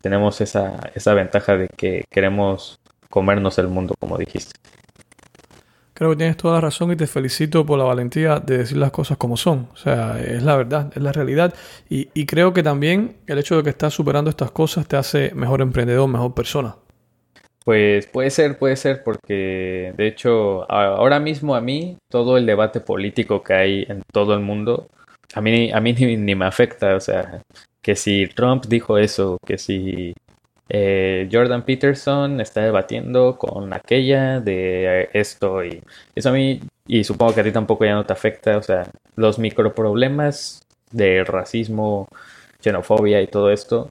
[0.00, 2.78] tenemos esa, esa ventaja de que queremos
[3.08, 4.52] comernos el mundo, como dijiste.
[5.94, 8.92] Creo que tienes toda la razón y te felicito por la valentía de decir las
[8.92, 9.66] cosas como son.
[9.72, 11.52] O sea, es la verdad, es la realidad.
[11.88, 15.60] Y, creo que también el hecho de que estás superando estas cosas te hace mejor
[15.60, 16.76] emprendedor, mejor persona.
[17.64, 22.80] Pues puede ser, puede ser, porque de hecho ahora mismo a mí todo el debate
[22.80, 24.88] político que hay en todo el mundo,
[25.34, 26.96] a mí, a mí ni, ni me afecta.
[26.96, 27.42] O sea,
[27.82, 30.14] que si Trump dijo eso, que si
[30.68, 35.82] eh, Jordan Peterson está debatiendo con aquella de esto y
[36.14, 38.88] eso a mí, y supongo que a ti tampoco ya no te afecta, o sea,
[39.16, 42.08] los microproblemas de racismo,
[42.60, 43.88] xenofobia y todo esto,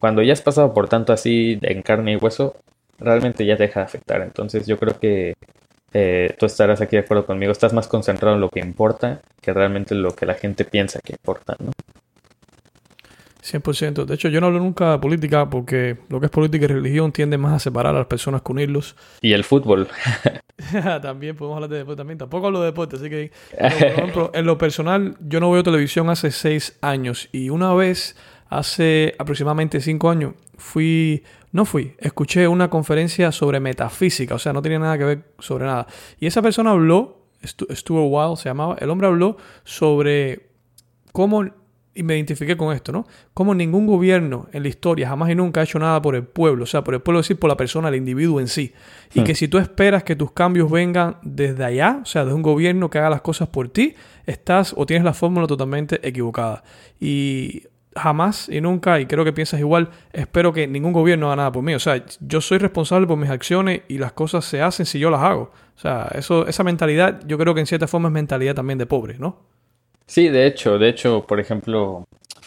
[0.00, 2.56] cuando ya has pasado por tanto así en carne y hueso,
[2.98, 4.22] realmente ya te deja de afectar.
[4.22, 5.34] Entonces yo creo que
[5.92, 9.52] eh, tú estarás aquí de acuerdo conmigo, estás más concentrado en lo que importa que
[9.52, 11.72] realmente lo que la gente piensa que importa, ¿no?
[13.52, 14.04] 100%.
[14.04, 17.12] De hecho, yo no hablo nunca de política porque lo que es política y religión
[17.12, 18.96] tiende más a separar a las personas que unirlos.
[19.22, 19.88] Y el fútbol.
[21.02, 22.18] también podemos hablar de deporte también.
[22.18, 26.10] Tampoco hablo de deporte, así que, por ejemplo, en lo personal, yo no veo televisión
[26.10, 28.16] hace seis años y una vez,
[28.48, 31.22] hace aproximadamente cinco años, fui,
[31.52, 35.64] no fui, escuché una conferencia sobre metafísica, o sea, no tenía nada que ver sobre
[35.64, 35.86] nada.
[36.20, 40.50] Y esa persona habló, Stuart Wild se llamaba, el hombre habló sobre
[41.12, 41.44] cómo
[41.98, 43.08] y me identifiqué con esto, ¿no?
[43.34, 46.62] Como ningún gobierno en la historia jamás y nunca ha hecho nada por el pueblo,
[46.62, 48.72] o sea, por el pueblo, decir, por la persona, el individuo en sí.
[49.14, 49.24] Y hmm.
[49.24, 52.88] que si tú esperas que tus cambios vengan desde allá, o sea, de un gobierno
[52.88, 53.96] que haga las cosas por ti,
[54.26, 56.62] estás o tienes la fórmula totalmente equivocada.
[57.00, 57.64] Y
[57.94, 61.62] jamás y nunca, y creo que piensas igual, espero que ningún gobierno haga nada por
[61.62, 61.74] mí.
[61.74, 65.10] O sea, yo soy responsable por mis acciones y las cosas se hacen si yo
[65.10, 65.50] las hago.
[65.76, 68.86] O sea, eso, esa mentalidad yo creo que en cierta forma es mentalidad también de
[68.86, 69.36] pobre, ¿no?
[70.06, 72.04] Sí, de hecho, de hecho, por ejemplo,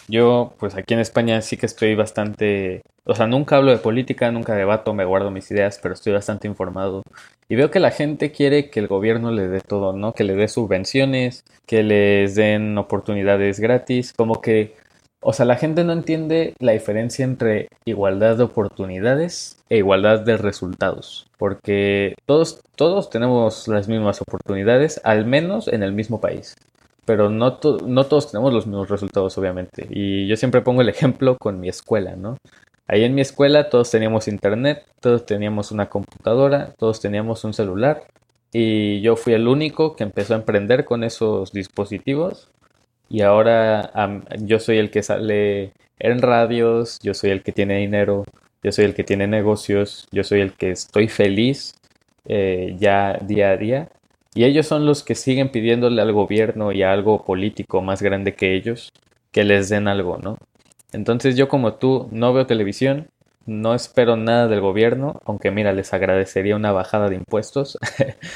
[0.07, 4.31] yo pues aquí en España sí que estoy bastante, o sea, nunca hablo de política,
[4.31, 7.03] nunca debato, me guardo mis ideas, pero estoy bastante informado.
[7.47, 10.13] Y veo que la gente quiere que el gobierno le dé todo, ¿no?
[10.13, 14.75] Que le dé subvenciones, que les den oportunidades gratis, como que,
[15.21, 20.37] o sea, la gente no entiende la diferencia entre igualdad de oportunidades e igualdad de
[20.37, 26.55] resultados, porque todos, todos tenemos las mismas oportunidades, al menos en el mismo país
[27.03, 29.87] pero no, no todos tenemos los mismos resultados, obviamente.
[29.89, 32.37] Y yo siempre pongo el ejemplo con mi escuela, ¿no?
[32.87, 38.03] Ahí en mi escuela todos teníamos internet, todos teníamos una computadora, todos teníamos un celular
[38.51, 42.49] y yo fui el único que empezó a emprender con esos dispositivos
[43.11, 43.91] y ahora
[44.39, 48.23] yo soy el que sale en radios, yo soy el que tiene dinero,
[48.63, 51.73] yo soy el que tiene negocios, yo soy el que estoy feliz
[52.25, 53.89] eh, ya día a día
[54.33, 58.33] y ellos son los que siguen pidiéndole al gobierno y a algo político más grande
[58.33, 58.93] que ellos
[59.31, 60.37] que les den algo, ¿no?
[60.93, 63.07] Entonces yo como tú no veo televisión,
[63.45, 67.77] no espero nada del gobierno, aunque mira, les agradecería una bajada de impuestos.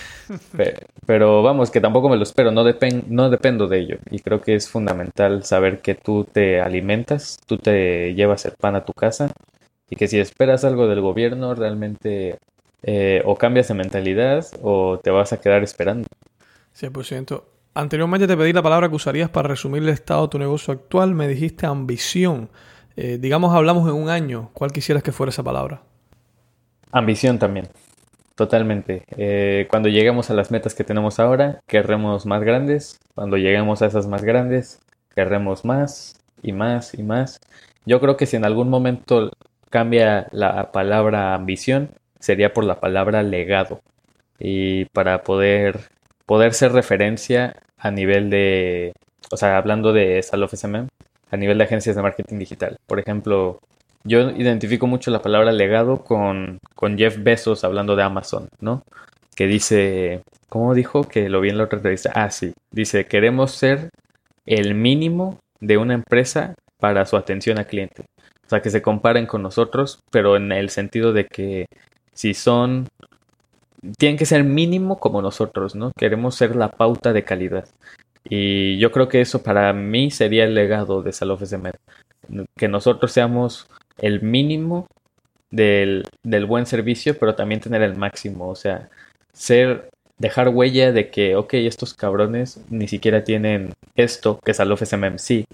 [1.05, 3.97] Pero vamos, que tampoco me lo espero, no, dependo de ello.
[4.09, 8.75] Y creo que es fundamental saber que tú te alimentas, tú te llevas el pan
[8.75, 9.31] a tu casa
[9.89, 12.39] y que si esperas algo del gobierno, realmente
[12.81, 16.07] eh, o cambias de mentalidad o te vas a quedar esperando.
[16.79, 17.43] 100%.
[17.75, 21.13] Anteriormente te pedí la palabra que usarías para resumir el estado de tu negocio actual.
[21.13, 22.49] Me dijiste ambición.
[22.97, 24.49] Eh, digamos, hablamos en un año.
[24.53, 25.81] ¿Cuál quisieras que fuera esa palabra?
[26.91, 27.67] Ambición también.
[28.35, 29.03] Totalmente.
[29.17, 32.99] Eh, cuando lleguemos a las metas que tenemos ahora, querremos más grandes.
[33.13, 34.81] Cuando lleguemos a esas más grandes,
[35.13, 37.39] querremos más y más y más.
[37.85, 39.31] Yo creo que si en algún momento
[39.69, 43.81] cambia la palabra ambición, sería por la palabra legado.
[44.39, 45.79] Y para poder,
[46.25, 48.93] poder ser referencia a nivel de,
[49.31, 50.87] o sea, hablando de Salof SMM,
[51.35, 52.77] a nivel de agencias de marketing digital.
[52.87, 53.59] Por ejemplo,
[54.03, 56.59] yo identifico mucho la palabra legado con,
[56.97, 58.83] Jeff Bezos hablando de Amazon, ¿no?
[59.35, 61.03] Que dice, ¿cómo dijo?
[61.03, 62.11] Que lo vi en la otra entrevista.
[62.15, 62.53] Ah, sí.
[62.71, 63.89] Dice, queremos ser
[64.45, 68.05] el mínimo de una empresa para su atención a cliente.
[68.45, 71.65] O sea, que se comparen con nosotros, pero en el sentido de que
[72.13, 72.87] si son
[73.97, 75.91] tienen que ser mínimo como nosotros, ¿no?
[75.97, 77.67] Queremos ser la pauta de calidad.
[78.27, 81.77] Y yo creo que eso para mí sería el legado de Salof SMR.
[82.57, 83.67] Que nosotros seamos
[83.97, 84.87] el mínimo
[85.51, 88.49] del, del, buen servicio, pero también tener el máximo.
[88.49, 88.89] O sea,
[89.33, 95.19] ser, dejar huella de que, ok, estos cabrones ni siquiera tienen esto que Salof SMM
[95.19, 95.45] sí.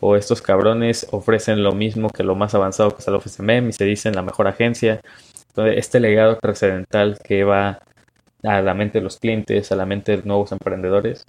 [0.00, 3.84] O estos cabrones ofrecen lo mismo que lo más avanzado que Salof SMM y se
[3.84, 5.00] dicen la mejor agencia.
[5.48, 7.80] Entonces, este legado trascendental que va
[8.42, 11.24] a la mente de los clientes, a la mente de nuevos emprendedores,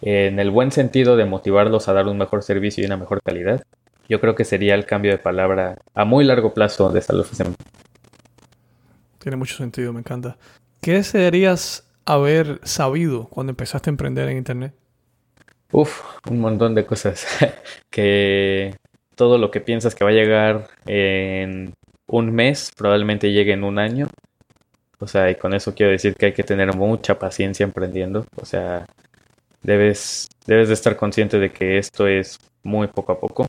[0.00, 3.62] en el buen sentido de motivarlos a dar un mejor servicio y una mejor calidad,
[4.08, 7.26] yo creo que sería el cambio de palabra a muy largo plazo de Salud
[9.18, 10.38] Tiene mucho sentido, me encanta.
[10.80, 14.74] ¿Qué desearías haber sabido cuando empezaste a emprender en Internet?
[15.72, 17.26] Uf, un montón de cosas.
[17.90, 18.74] que
[19.14, 21.74] todo lo que piensas que va a llegar en
[22.06, 24.08] un mes probablemente llegue en un año.
[25.00, 28.24] O sea, y con eso quiero decir que hay que tener mucha paciencia emprendiendo.
[28.36, 28.86] O sea,
[29.62, 33.46] debes, debes de estar consciente de que esto es muy poco a poco.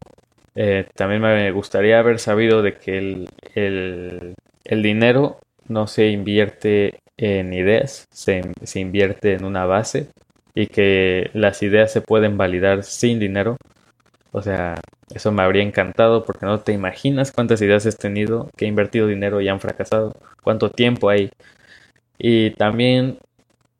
[0.55, 4.36] Eh, también me gustaría haber sabido de que el, el,
[4.66, 10.10] el dinero no se invierte en ideas, se, se, invierte en una base
[10.55, 13.57] y que las ideas se pueden validar sin dinero.
[14.32, 14.76] O sea,
[15.14, 19.07] eso me habría encantado porque no te imaginas cuántas ideas has tenido que he invertido
[19.07, 21.30] dinero y han fracasado, cuánto tiempo hay.
[22.18, 23.20] Y también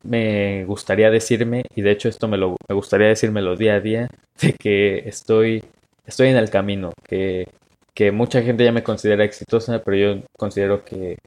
[0.02, 4.08] me gustaría decirme, y de hecho esto me, lo, me gustaría decírmelo día a día,
[4.40, 5.64] de que estoy,
[6.06, 7.46] estoy en el camino, que,
[7.94, 11.18] que mucha gente ya me considera exitosa, pero yo considero que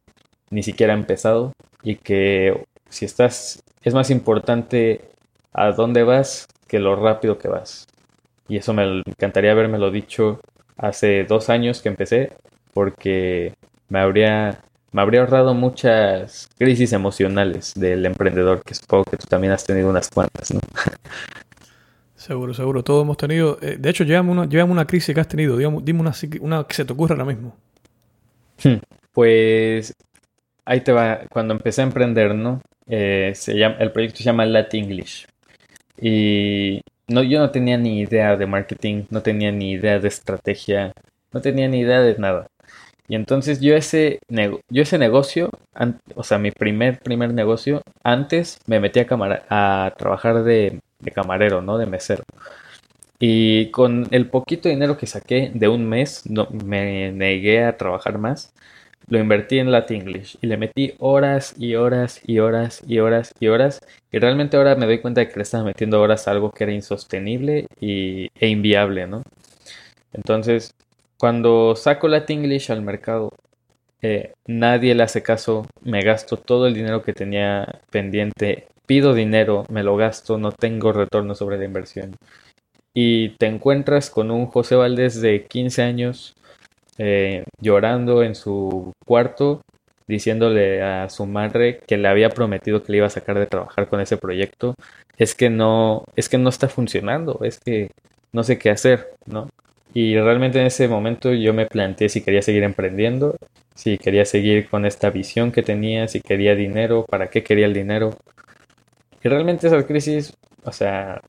[0.49, 1.53] ni siquiera he empezado
[1.83, 5.01] y que si estás, es más importante
[5.53, 7.87] a dónde vas que lo rápido que vas.
[8.47, 10.39] Y eso me encantaría haberme dicho
[10.77, 12.33] hace dos años que empecé,
[12.73, 13.53] porque
[13.89, 14.59] me habría
[14.93, 19.89] me habría ahorrado muchas crisis emocionales del emprendedor, que supongo que tú también has tenido
[19.89, 20.61] unas cuantas, ¿no?
[22.15, 22.83] Seguro, seguro.
[22.83, 23.57] Todos hemos tenido.
[23.61, 25.57] Eh, de hecho, llevamos una, una crisis que has tenido.
[25.57, 27.53] Digamos, dime una, una que se te ocurra ahora mismo.
[28.63, 28.77] Hmm,
[29.11, 29.93] pues
[30.63, 31.21] ahí te va.
[31.29, 32.61] Cuando empecé a emprender, ¿no?
[32.87, 35.27] Eh, se llama, el proyecto se llama Latin English.
[35.99, 40.93] Y no, yo no tenía ni idea de marketing, no tenía ni idea de estrategia,
[41.33, 42.47] no tenía ni idea de nada.
[43.07, 45.49] Y entonces yo ese, yo ese negocio,
[46.15, 49.07] o sea, mi primer, primer negocio, antes me metí a,
[49.49, 50.79] a trabajar de,
[51.13, 51.77] camarero, ¿no?
[51.77, 52.23] De mesero.
[53.19, 58.17] Y con el poquito dinero que saqué de un mes, no, me negué a trabajar
[58.17, 58.53] más.
[59.07, 63.33] Lo invertí en Latin English y le metí horas y horas y horas y horas
[63.39, 63.81] y horas.
[64.11, 66.63] Y realmente ahora me doy cuenta de que le estaba metiendo horas a algo que
[66.63, 69.23] era insostenible y, e inviable, ¿no?
[70.13, 70.73] Entonces,
[71.23, 73.29] cuando saco la English al mercado,
[74.01, 79.63] eh, nadie le hace caso, me gasto todo el dinero que tenía pendiente, pido dinero,
[79.69, 82.17] me lo gasto, no tengo retorno sobre la inversión.
[82.93, 86.35] Y te encuentras con un José Valdés de 15 años
[86.97, 89.61] eh, llorando en su cuarto,
[90.05, 93.87] diciéndole a su madre que le había prometido que le iba a sacar de trabajar
[93.87, 94.75] con ese proyecto,
[95.17, 97.91] es que no, es que no está funcionando, es que
[98.33, 99.47] no sé qué hacer, ¿no?
[99.93, 103.35] Y realmente en ese momento yo me planteé si quería seguir emprendiendo,
[103.75, 107.73] si quería seguir con esta visión que tenía, si quería dinero, para qué quería el
[107.73, 108.17] dinero.
[109.23, 110.33] Y realmente esa crisis,
[110.63, 111.21] o sea,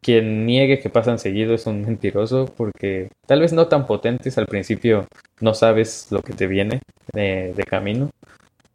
[0.00, 4.46] quien niegue que pasan seguido es un mentiroso porque tal vez no tan potentes al
[4.46, 5.06] principio
[5.40, 6.80] no sabes lo que te viene
[7.12, 8.10] de, camino,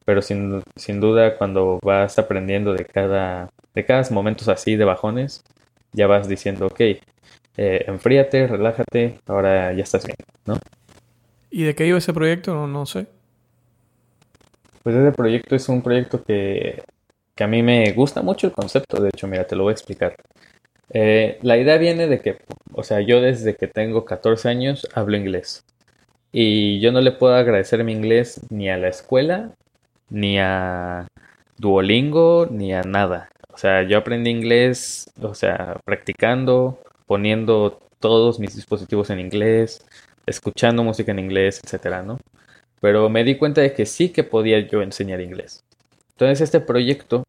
[0.05, 5.43] pero sin, sin, duda cuando vas aprendiendo de cada, de cada momentos así de bajones,
[5.93, 6.81] ya vas diciendo, ok,
[7.57, 10.57] eh, enfríate, relájate, ahora ya estás bien, ¿no?
[11.49, 12.53] ¿Y de qué iba ese proyecto?
[12.53, 13.07] No, no sé.
[14.83, 16.83] Pues ese proyecto es un proyecto que,
[17.35, 19.73] que a mí me gusta mucho el concepto, de hecho, mira, te lo voy a
[19.73, 20.15] explicar.
[20.91, 22.37] Eh, la idea viene de que,
[22.73, 25.65] o sea, yo desde que tengo 14 años hablo inglés.
[26.31, 29.51] Y yo no le puedo agradecer mi inglés ni a la escuela,
[30.09, 31.07] ni a
[31.57, 33.29] Duolingo, ni a nada.
[33.53, 39.83] O sea, yo aprendí inglés, o sea, practicando, poniendo todos mis dispositivos en inglés,
[40.25, 42.19] escuchando música en inglés, etcétera, ¿no?
[42.81, 45.63] Pero me di cuenta de que sí que podía yo enseñar inglés.
[46.11, 47.23] Entonces este proyecto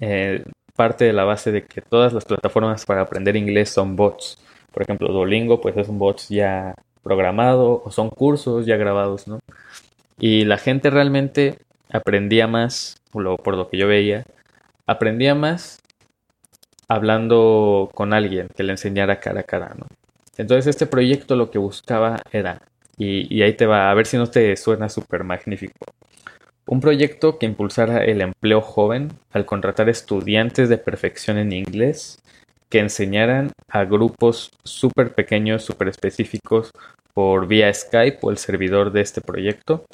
[0.00, 0.42] eh,
[0.74, 4.38] parte de la base de que todas las plataformas para aprender inglés son bots.
[4.72, 9.40] Por ejemplo, Duolingo, pues es un bot ya programado o son cursos ya grabados, ¿no?
[10.18, 11.58] Y la gente realmente
[11.92, 14.24] aprendía más, por lo que yo veía,
[14.86, 15.80] aprendía más
[16.90, 19.86] hablando con alguien que le enseñara cara a cara, ¿no?
[20.36, 22.62] Entonces este proyecto lo que buscaba era,
[22.98, 25.86] y, ahí te va, a ver si no te suena súper magnífico,
[26.66, 32.18] un proyecto que impulsara el empleo joven al contratar estudiantes de perfección en inglés
[32.68, 36.72] que enseñaran a grupos súper pequeños, súper específicos
[37.14, 39.84] por vía Skype o el servidor de este proyecto.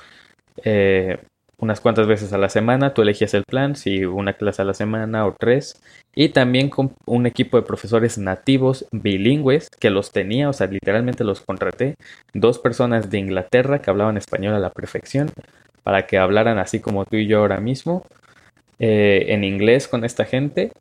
[0.65, 1.19] Eh,
[1.59, 4.75] unas cuantas veces a la semana, tú elegías el plan, si una clase a la
[4.75, 5.81] semana o tres,
[6.15, 11.25] y también con un equipo de profesores nativos bilingües que los tenía, o sea, literalmente
[11.25, 11.95] los contraté,
[12.35, 15.31] dos personas de Inglaterra que hablaban español a la perfección,
[15.83, 18.05] para que hablaran así como tú y yo ahora mismo,
[18.79, 20.73] eh, en inglés con esta gente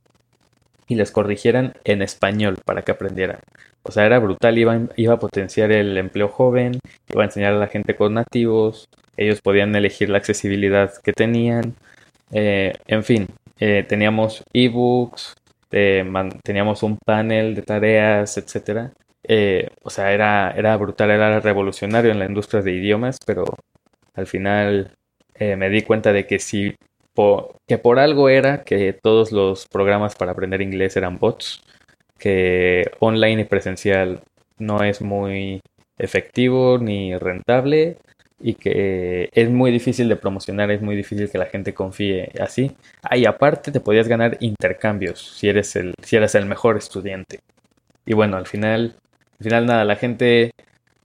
[0.88, 3.39] y les corrigieran en español para que aprendieran.
[3.84, 7.59] O sea, era brutal, iba, iba a potenciar el empleo joven, iba a enseñar a
[7.59, 11.76] la gente con nativos, ellos podían elegir la accesibilidad que tenían,
[12.32, 13.28] eh, en fin,
[13.59, 15.36] eh, teníamos ebooks,
[16.43, 18.91] teníamos un panel de tareas, etc.
[19.84, 23.43] o sea, era, era brutal, era revolucionario en la industria de idiomas, pero
[24.16, 24.91] al final
[25.36, 26.76] eh, me di cuenta de que si
[27.66, 31.63] que por algo era que todos los programas para aprender inglés eran bots,
[32.20, 34.22] que online y presencial
[34.57, 35.61] no es muy
[35.97, 37.97] efectivo ni rentable
[38.39, 42.75] y que es muy difícil de promocionar, es muy difícil que la gente confíe así.
[43.01, 47.39] Ah, y aparte te podías ganar intercambios si eres el, si eres el mejor estudiante.
[48.05, 48.95] Y bueno, al final,
[49.39, 50.51] al final nada, la gente,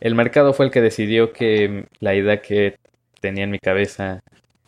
[0.01, 2.77] el mercado fue el que decidió que la idea que
[3.21, 4.21] tenía en mi cabeza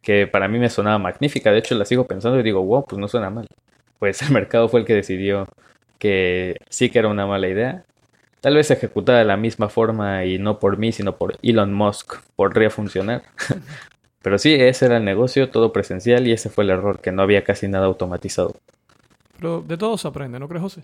[0.02, 1.52] que para mí me sonaba magnífica.
[1.52, 3.46] De hecho, la sigo pensando y digo, wow, pues no suena mal.
[3.98, 5.48] Pues el mercado fue el que decidió
[5.98, 7.84] que sí que era una mala idea.
[8.42, 12.16] Tal vez ejecutada de la misma forma y no por mí, sino por Elon Musk,
[12.36, 13.22] podría funcionar.
[14.22, 17.22] Pero sí, ese era el negocio, todo presencial y ese fue el error, que no
[17.22, 18.54] había casi nada automatizado.
[19.38, 20.82] Pero de todo se aprende, ¿no crees, José?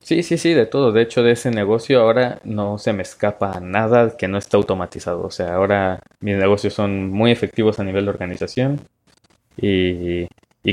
[0.00, 0.92] Sí, sí, sí, de todo.
[0.92, 5.22] De hecho, de ese negocio ahora no se me escapa nada que no esté automatizado.
[5.22, 8.82] O sea, ahora mis negocios son muy efectivos a nivel de organización
[9.56, 10.26] y,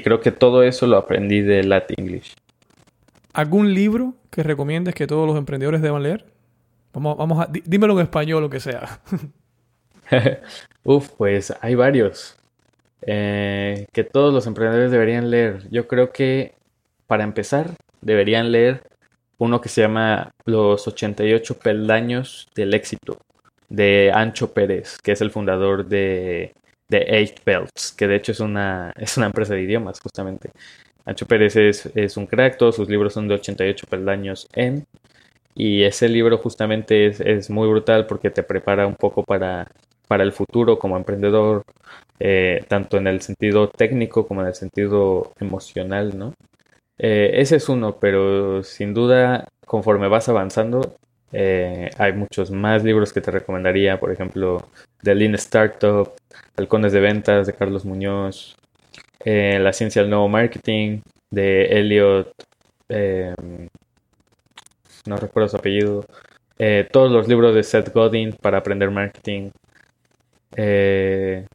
[0.03, 2.33] creo que todo eso lo aprendí de Latin English.
[3.31, 6.25] ¿Algún libro que recomiendes que todos los emprendedores deban leer?
[6.93, 9.01] Vamos, vamos a, dímelo en español, lo que sea.
[10.83, 12.37] Uf, pues hay varios
[13.01, 15.69] eh, que todos los emprendedores deberían leer.
[15.69, 16.55] Yo creo que
[17.07, 18.83] para empezar deberían leer
[19.37, 23.17] uno que se llama Los 88 peldaños del éxito,
[23.69, 26.53] de Ancho Pérez, que es el fundador de,
[26.89, 30.51] de Eight Belts, que de hecho es una, es una empresa de idiomas, justamente.
[31.05, 34.85] Ancho Pérez es, es un crack, todos sus libros son de 88 peldaños en.
[35.55, 39.67] Y ese libro justamente es, es muy brutal porque te prepara un poco para,
[40.07, 41.63] para el futuro como emprendedor,
[42.19, 46.33] eh, tanto en el sentido técnico como en el sentido emocional, ¿no?
[46.97, 50.95] Eh, ese es uno, pero sin duda, conforme vas avanzando,
[51.31, 54.67] eh, hay muchos más libros que te recomendaría, por ejemplo,
[55.01, 56.11] The Lean Startup,
[56.57, 58.57] Halcones de Ventas de Carlos Muñoz,
[59.25, 62.33] eh, La Ciencia del Nuevo Marketing de Elliot,
[65.05, 66.05] no recuerdo su apellido,
[66.91, 69.51] todos los libros de Seth Godin para aprender marketing.
[70.55, 71.45] Eh,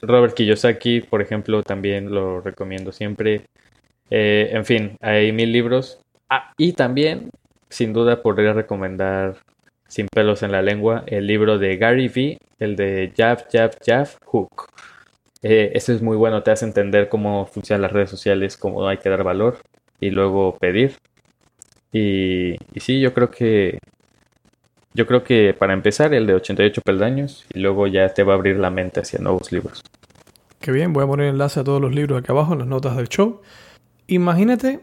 [0.00, 3.46] Robert Kiyosaki, por ejemplo, también lo recomiendo siempre.
[4.10, 6.00] Eh, en fin, hay mil libros.
[6.28, 7.30] Ah, y también,
[7.68, 9.36] sin duda, podría recomendar
[9.88, 14.08] sin pelos en la lengua el libro de Gary Vee, el de Jab, Jab, Jab,
[14.26, 14.68] Hook.
[15.46, 18.96] Eh, este es muy bueno, te hace entender cómo funcionan las redes sociales, cómo hay
[18.96, 19.58] que dar valor
[20.00, 20.96] y luego pedir.
[21.92, 23.78] Y, y sí, yo creo que
[24.94, 28.36] yo creo que para empezar el de 88 peldaños y luego ya te va a
[28.36, 29.82] abrir la mente hacia nuevos libros.
[30.60, 32.96] Qué bien, voy a poner enlace a todos los libros aquí abajo en las notas
[32.96, 33.42] del show.
[34.06, 34.80] Imagínate,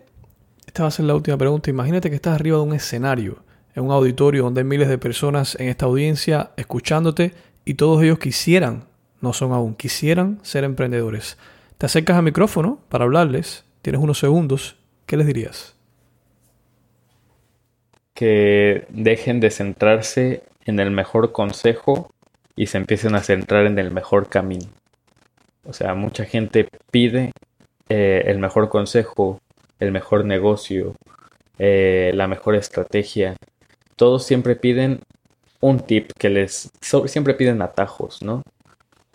[0.67, 3.43] esta va a ser la última pregunta, imagínate que estás arriba de un escenario,
[3.73, 7.33] en un auditorio donde hay miles de personas en esta audiencia escuchándote
[7.65, 8.90] y todos ellos quisieran,
[9.21, 11.37] no son aún, quisieran ser emprendedores.
[11.77, 15.75] Te acercas al micrófono para hablarles, tienes unos segundos, ¿qué les dirías?
[18.21, 22.11] que dejen de centrarse en el mejor consejo
[22.55, 24.67] y se empiecen a centrar en el mejor camino.
[25.63, 27.31] O sea, mucha gente pide
[27.89, 29.39] eh, el mejor consejo,
[29.79, 30.93] el mejor negocio,
[31.57, 33.37] eh, la mejor estrategia.
[33.95, 34.99] Todos siempre piden
[35.59, 36.69] un tip que les...
[37.07, 38.43] siempre piden atajos, ¿no?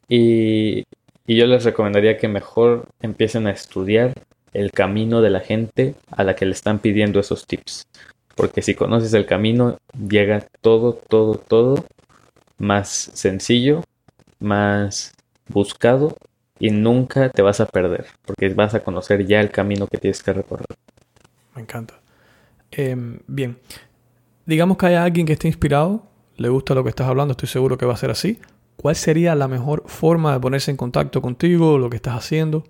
[0.09, 0.85] Y,
[1.27, 4.13] yo les recomendaría que mejor empiecen a estudiar
[4.53, 7.87] el camino de la gente a la que le están pidiendo esos tips.
[8.37, 9.79] Porque si conoces el camino,
[10.09, 11.85] llega todo, todo, todo
[12.59, 13.83] más sencillo,
[14.39, 15.15] más
[15.49, 16.17] buscado
[16.59, 20.23] y nunca te vas a perder, porque vas a conocer ya el camino que tienes
[20.23, 20.67] que recorrer.
[21.55, 21.95] Me encanta.
[22.71, 23.59] Em, bien,
[24.45, 27.79] digamos que hay alguien que esté inspirado, le gusta lo que estás hablando, estoy seguro
[27.79, 28.39] que va a ser así.
[28.87, 32.63] ¿Cuál sería la mejor forma de ponerse en contacto contigo, lo que estás haciendo?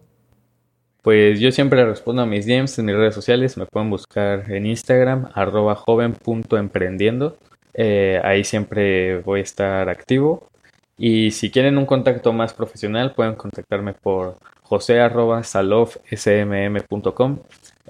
[1.03, 3.59] Pues yo siempre respondo a mis DMs en mis redes sociales.
[3.59, 7.37] Me pueden buscar en Instagram, arroba joven.emprendiendo.
[7.75, 10.49] Eh, ahí siempre voy a estar activo.
[10.97, 17.39] Y si quieren un contacto más profesional, pueden contactarme por jose.salofsmm.com.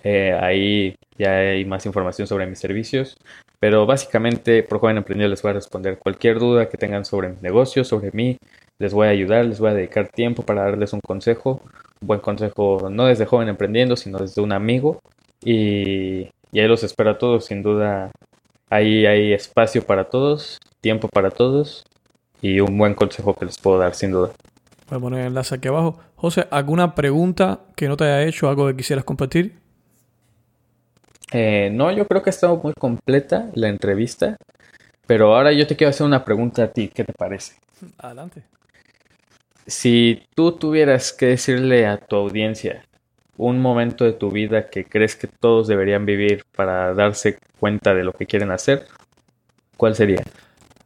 [0.04, 3.16] Eh, ahí ya hay más información sobre mis servicios.
[3.58, 7.36] Pero básicamente, por Joven Emprendiendo les voy a responder cualquier duda que tengan sobre mi
[7.40, 8.36] negocio, sobre mí.
[8.78, 11.62] Les voy a ayudar, les voy a dedicar tiempo para darles un consejo
[12.00, 15.00] buen consejo, no desde joven emprendiendo, sino desde un amigo.
[15.44, 18.10] Y, ahí los espero a todos, sin duda.
[18.70, 21.84] Ahí hay espacio para todos, tiempo para todos
[22.42, 24.32] y un buen consejo que les puedo dar, sin duda.
[24.88, 25.98] Voy a poner el enlace aquí abajo.
[26.16, 29.58] José, ¿alguna pregunta que no te haya hecho, algo que quisieras compartir?
[31.32, 34.36] Eh, no, yo creo que ha estado muy completa la entrevista.
[35.06, 37.54] Pero ahora yo te quiero hacer una pregunta a ti, ¿qué te parece?
[37.98, 38.42] Adelante.
[39.66, 42.84] Si tú tuvieras que decirle a tu audiencia
[43.36, 48.04] un momento de tu vida que crees que todos deberían vivir para darse cuenta de
[48.04, 48.86] lo que quieren hacer,
[49.76, 50.22] ¿cuál sería?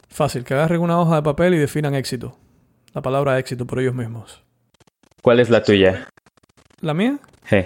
[0.09, 2.37] Fácil, que agarren una hoja de papel y definan éxito.
[2.93, 4.43] La palabra éxito por ellos mismos.
[5.23, 6.09] ¿Cuál es la tuya?
[6.81, 7.19] ¿La mía?
[7.49, 7.59] Sí.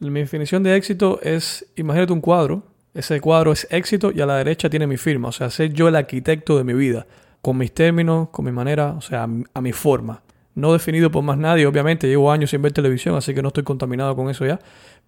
[0.00, 2.62] Mi definición de éxito es, imagínate un cuadro,
[2.94, 5.88] ese cuadro es éxito y a la derecha tiene mi firma, o sea, ser yo
[5.88, 7.06] el arquitecto de mi vida
[7.42, 10.22] con mis términos, con mi manera, o sea, a mi forma.
[10.54, 13.62] No definido por más nadie, obviamente, llevo años sin ver televisión, así que no estoy
[13.62, 14.58] contaminado con eso ya,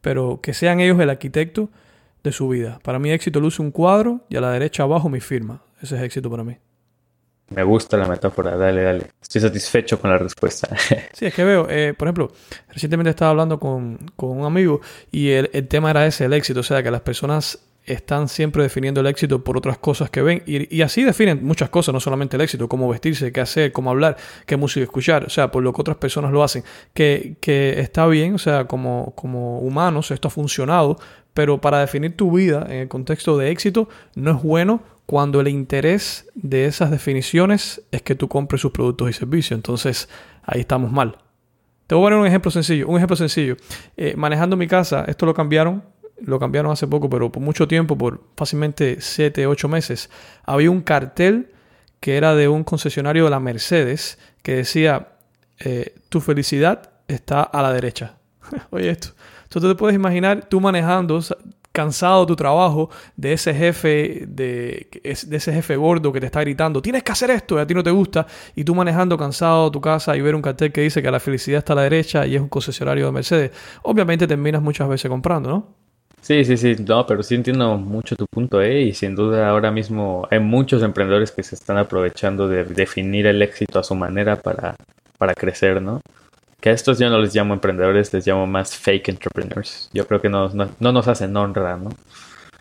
[0.00, 1.70] pero que sean ellos el arquitecto
[2.22, 2.78] de su vida.
[2.82, 5.62] Para mí éxito luce un cuadro y a la derecha abajo mi firma.
[5.80, 6.56] Ese es éxito para mí.
[7.54, 9.06] Me gusta la metáfora, dale, dale.
[9.20, 10.68] Estoy satisfecho con la respuesta.
[11.12, 12.32] sí, es que veo, eh, por ejemplo,
[12.68, 14.80] recientemente estaba hablando con, un amigo
[15.10, 18.62] y el, el, tema era ese, el éxito, o sea, que las personas están siempre
[18.62, 22.36] definiendo el éxito por otras cosas que ven y, así definen muchas cosas, no solamente
[22.36, 25.72] el éxito, cómo vestirse, qué hacer, cómo hablar, qué música escuchar, o sea, por lo
[25.72, 26.62] que otras personas lo hacen,
[26.94, 30.98] que, que está bien, o sea, como, como humanos esto ha funcionado,
[31.34, 35.48] pero para definir tu vida en el contexto de éxito no es bueno cuando el
[35.48, 40.08] interés de esas definiciones es que tú compres sus productos y servicios, entonces
[40.42, 41.18] ahí estamos mal.
[41.86, 43.56] Te voy a poner un ejemplo sencillo, un ejemplo sencillo.
[43.96, 45.82] Eh, manejando mi casa, esto lo cambiaron
[46.24, 50.10] lo cambiaron hace poco, pero por mucho tiempo, por fácilmente 7, 8 meses,
[50.44, 51.50] había un cartel
[52.00, 55.08] que era de un concesionario de la Mercedes que decía,
[55.58, 58.16] eh, tu felicidad está a la derecha.
[58.70, 59.08] Oye esto.
[59.44, 61.20] Entonces te puedes imaginar tú manejando,
[61.72, 66.80] cansado tu trabajo, de ese jefe, de, de, ese jefe gordo que te está gritando,
[66.82, 69.80] tienes que hacer esto y a ti no te gusta, y tú manejando cansado tu
[69.80, 72.36] casa y ver un cartel que dice que la felicidad está a la derecha y
[72.36, 73.50] es un concesionario de Mercedes,
[73.82, 75.82] obviamente terminas muchas veces comprando, ¿no?
[76.20, 78.82] Sí, sí, sí, no, pero sí entiendo mucho tu punto, ¿eh?
[78.82, 83.42] Y sin duda ahora mismo hay muchos emprendedores que se están aprovechando de definir el
[83.42, 84.76] éxito a su manera para,
[85.18, 86.00] para crecer, ¿no?
[86.62, 89.90] Que a estos yo no les llamo emprendedores, les llamo más fake entrepreneurs.
[89.92, 91.90] Yo creo que no, no, nos hacen honra, ¿no?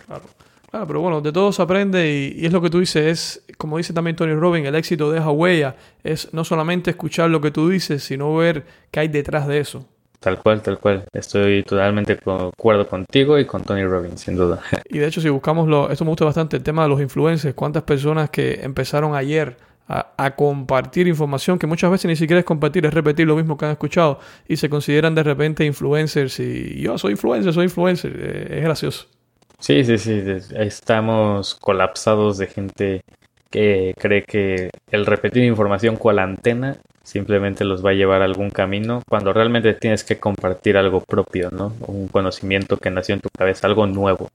[0.07, 0.23] Claro.
[0.71, 3.77] Claro, pero bueno, de todo se aprende y, es lo que tú dices, es como
[3.77, 7.69] dice también Tony Robbins, el éxito deja huella, es no solamente escuchar lo que tú
[7.69, 9.85] dices, sino ver qué hay detrás de eso.
[10.19, 11.05] Tal cual, tal cual.
[11.13, 14.61] Estoy totalmente de acuerdo contigo y con Tony Robbins, sin duda.
[14.89, 17.53] Y de hecho, si buscamos lo, esto me gusta bastante, el tema de los influencers,
[17.53, 22.85] cuántas personas que empezaron ayer a, compartir información que muchas veces ni siquiera es compartir,
[22.85, 26.97] es repetir lo mismo que han escuchado y se consideran de repente influencers y yo
[26.97, 29.07] soy influencer, soy influencer, eh, es gracioso.
[29.59, 30.23] Sí, sí, sí,
[30.55, 33.01] estamos colapsados de gente
[33.49, 38.49] que cree que el repetir información cual antena simplemente los va a llevar a algún
[38.49, 41.73] camino cuando realmente tienes que compartir algo propio, ¿no?
[41.87, 44.29] Un conocimiento que nació en tu cabeza, algo nuevo.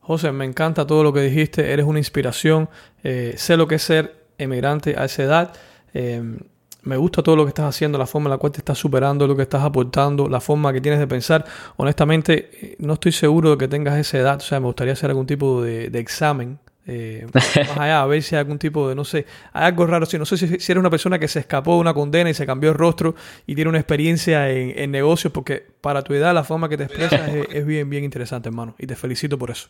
[0.00, 2.68] José, me encanta todo lo que dijiste, eres una inspiración,
[3.04, 5.52] eh, sé lo que es ser emigrante a esa edad.
[5.92, 6.38] Em,
[6.82, 9.26] me gusta todo lo que estás haciendo, la forma en la cual te estás superando,
[9.26, 11.44] lo que estás aportando, la forma que tienes de pensar.
[11.76, 14.36] Honestamente, no estoy seguro de que tengas esa edad.
[14.36, 16.58] O sea, me gustaría hacer algún tipo de, examen.
[16.86, 20.06] Eh, más allá, a ver si hay algún tipo de, no sé, hay algo raro.
[20.06, 22.46] Si no sé si, eres una persona que se escapó de una condena y se
[22.46, 23.14] cambió el rostro
[23.46, 27.28] y tiene una experiencia en, negocios, porque para tu edad la forma que te expresas
[27.34, 28.74] es, es bien, bien interesante, hermano.
[28.78, 29.68] Y te felicito por eso.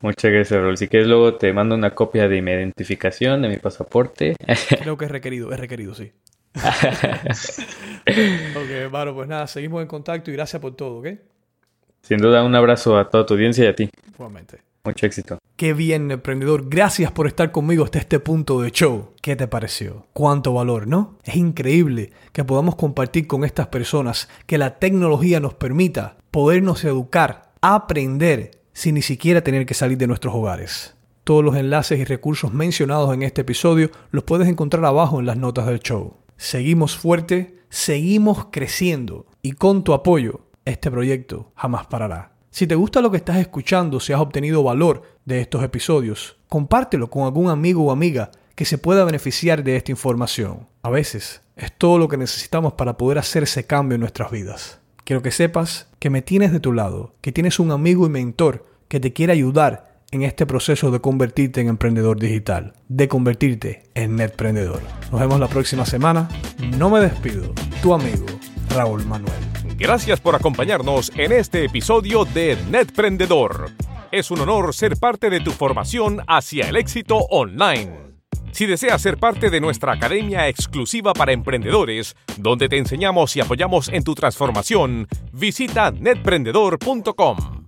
[0.00, 0.76] Muchas gracias, Rol.
[0.76, 4.36] Si quieres, luego te mando una copia de mi identificación, de mi pasaporte.
[4.80, 6.12] Creo que es requerido, es requerido, sí.
[6.54, 11.08] ok, hermano, pues nada, seguimos en contacto y gracias por todo, ¿ok?
[12.02, 13.90] Sin duda, un abrazo a toda tu audiencia y a ti.
[14.14, 14.60] Igualmente.
[14.84, 15.38] Mucho éxito.
[15.56, 16.68] Qué bien, emprendedor.
[16.68, 19.12] Gracias por estar conmigo hasta este punto de show.
[19.20, 20.06] ¿Qué te pareció?
[20.12, 21.18] Cuánto valor, ¿no?
[21.24, 27.50] Es increíble que podamos compartir con estas personas, que la tecnología nos permita podernos educar,
[27.60, 30.94] aprender sin ni siquiera tener que salir de nuestros hogares.
[31.24, 35.36] Todos los enlaces y recursos mencionados en este episodio los puedes encontrar abajo en las
[35.36, 36.14] notas del show.
[36.36, 42.34] Seguimos fuerte, seguimos creciendo y con tu apoyo este proyecto jamás parará.
[42.52, 47.10] Si te gusta lo que estás escuchando, si has obtenido valor de estos episodios, compártelo
[47.10, 50.68] con algún amigo o amiga que se pueda beneficiar de esta información.
[50.82, 54.78] A veces es todo lo que necesitamos para poder hacer ese cambio en nuestras vidas.
[55.08, 58.67] Quiero que sepas que me tienes de tu lado, que tienes un amigo y mentor
[58.88, 64.16] que te quiere ayudar en este proceso de convertirte en emprendedor digital, de convertirte en
[64.16, 64.80] netprendedor.
[65.12, 66.28] Nos vemos la próxima semana.
[66.78, 67.52] No me despido.
[67.82, 68.26] Tu amigo
[68.70, 69.34] Raúl Manuel.
[69.76, 73.70] Gracias por acompañarnos en este episodio de Netprendedor.
[74.10, 78.08] Es un honor ser parte de tu formación hacia el éxito online.
[78.52, 83.88] Si deseas ser parte de nuestra academia exclusiva para emprendedores, donde te enseñamos y apoyamos
[83.88, 87.67] en tu transformación, visita netprendedor.com.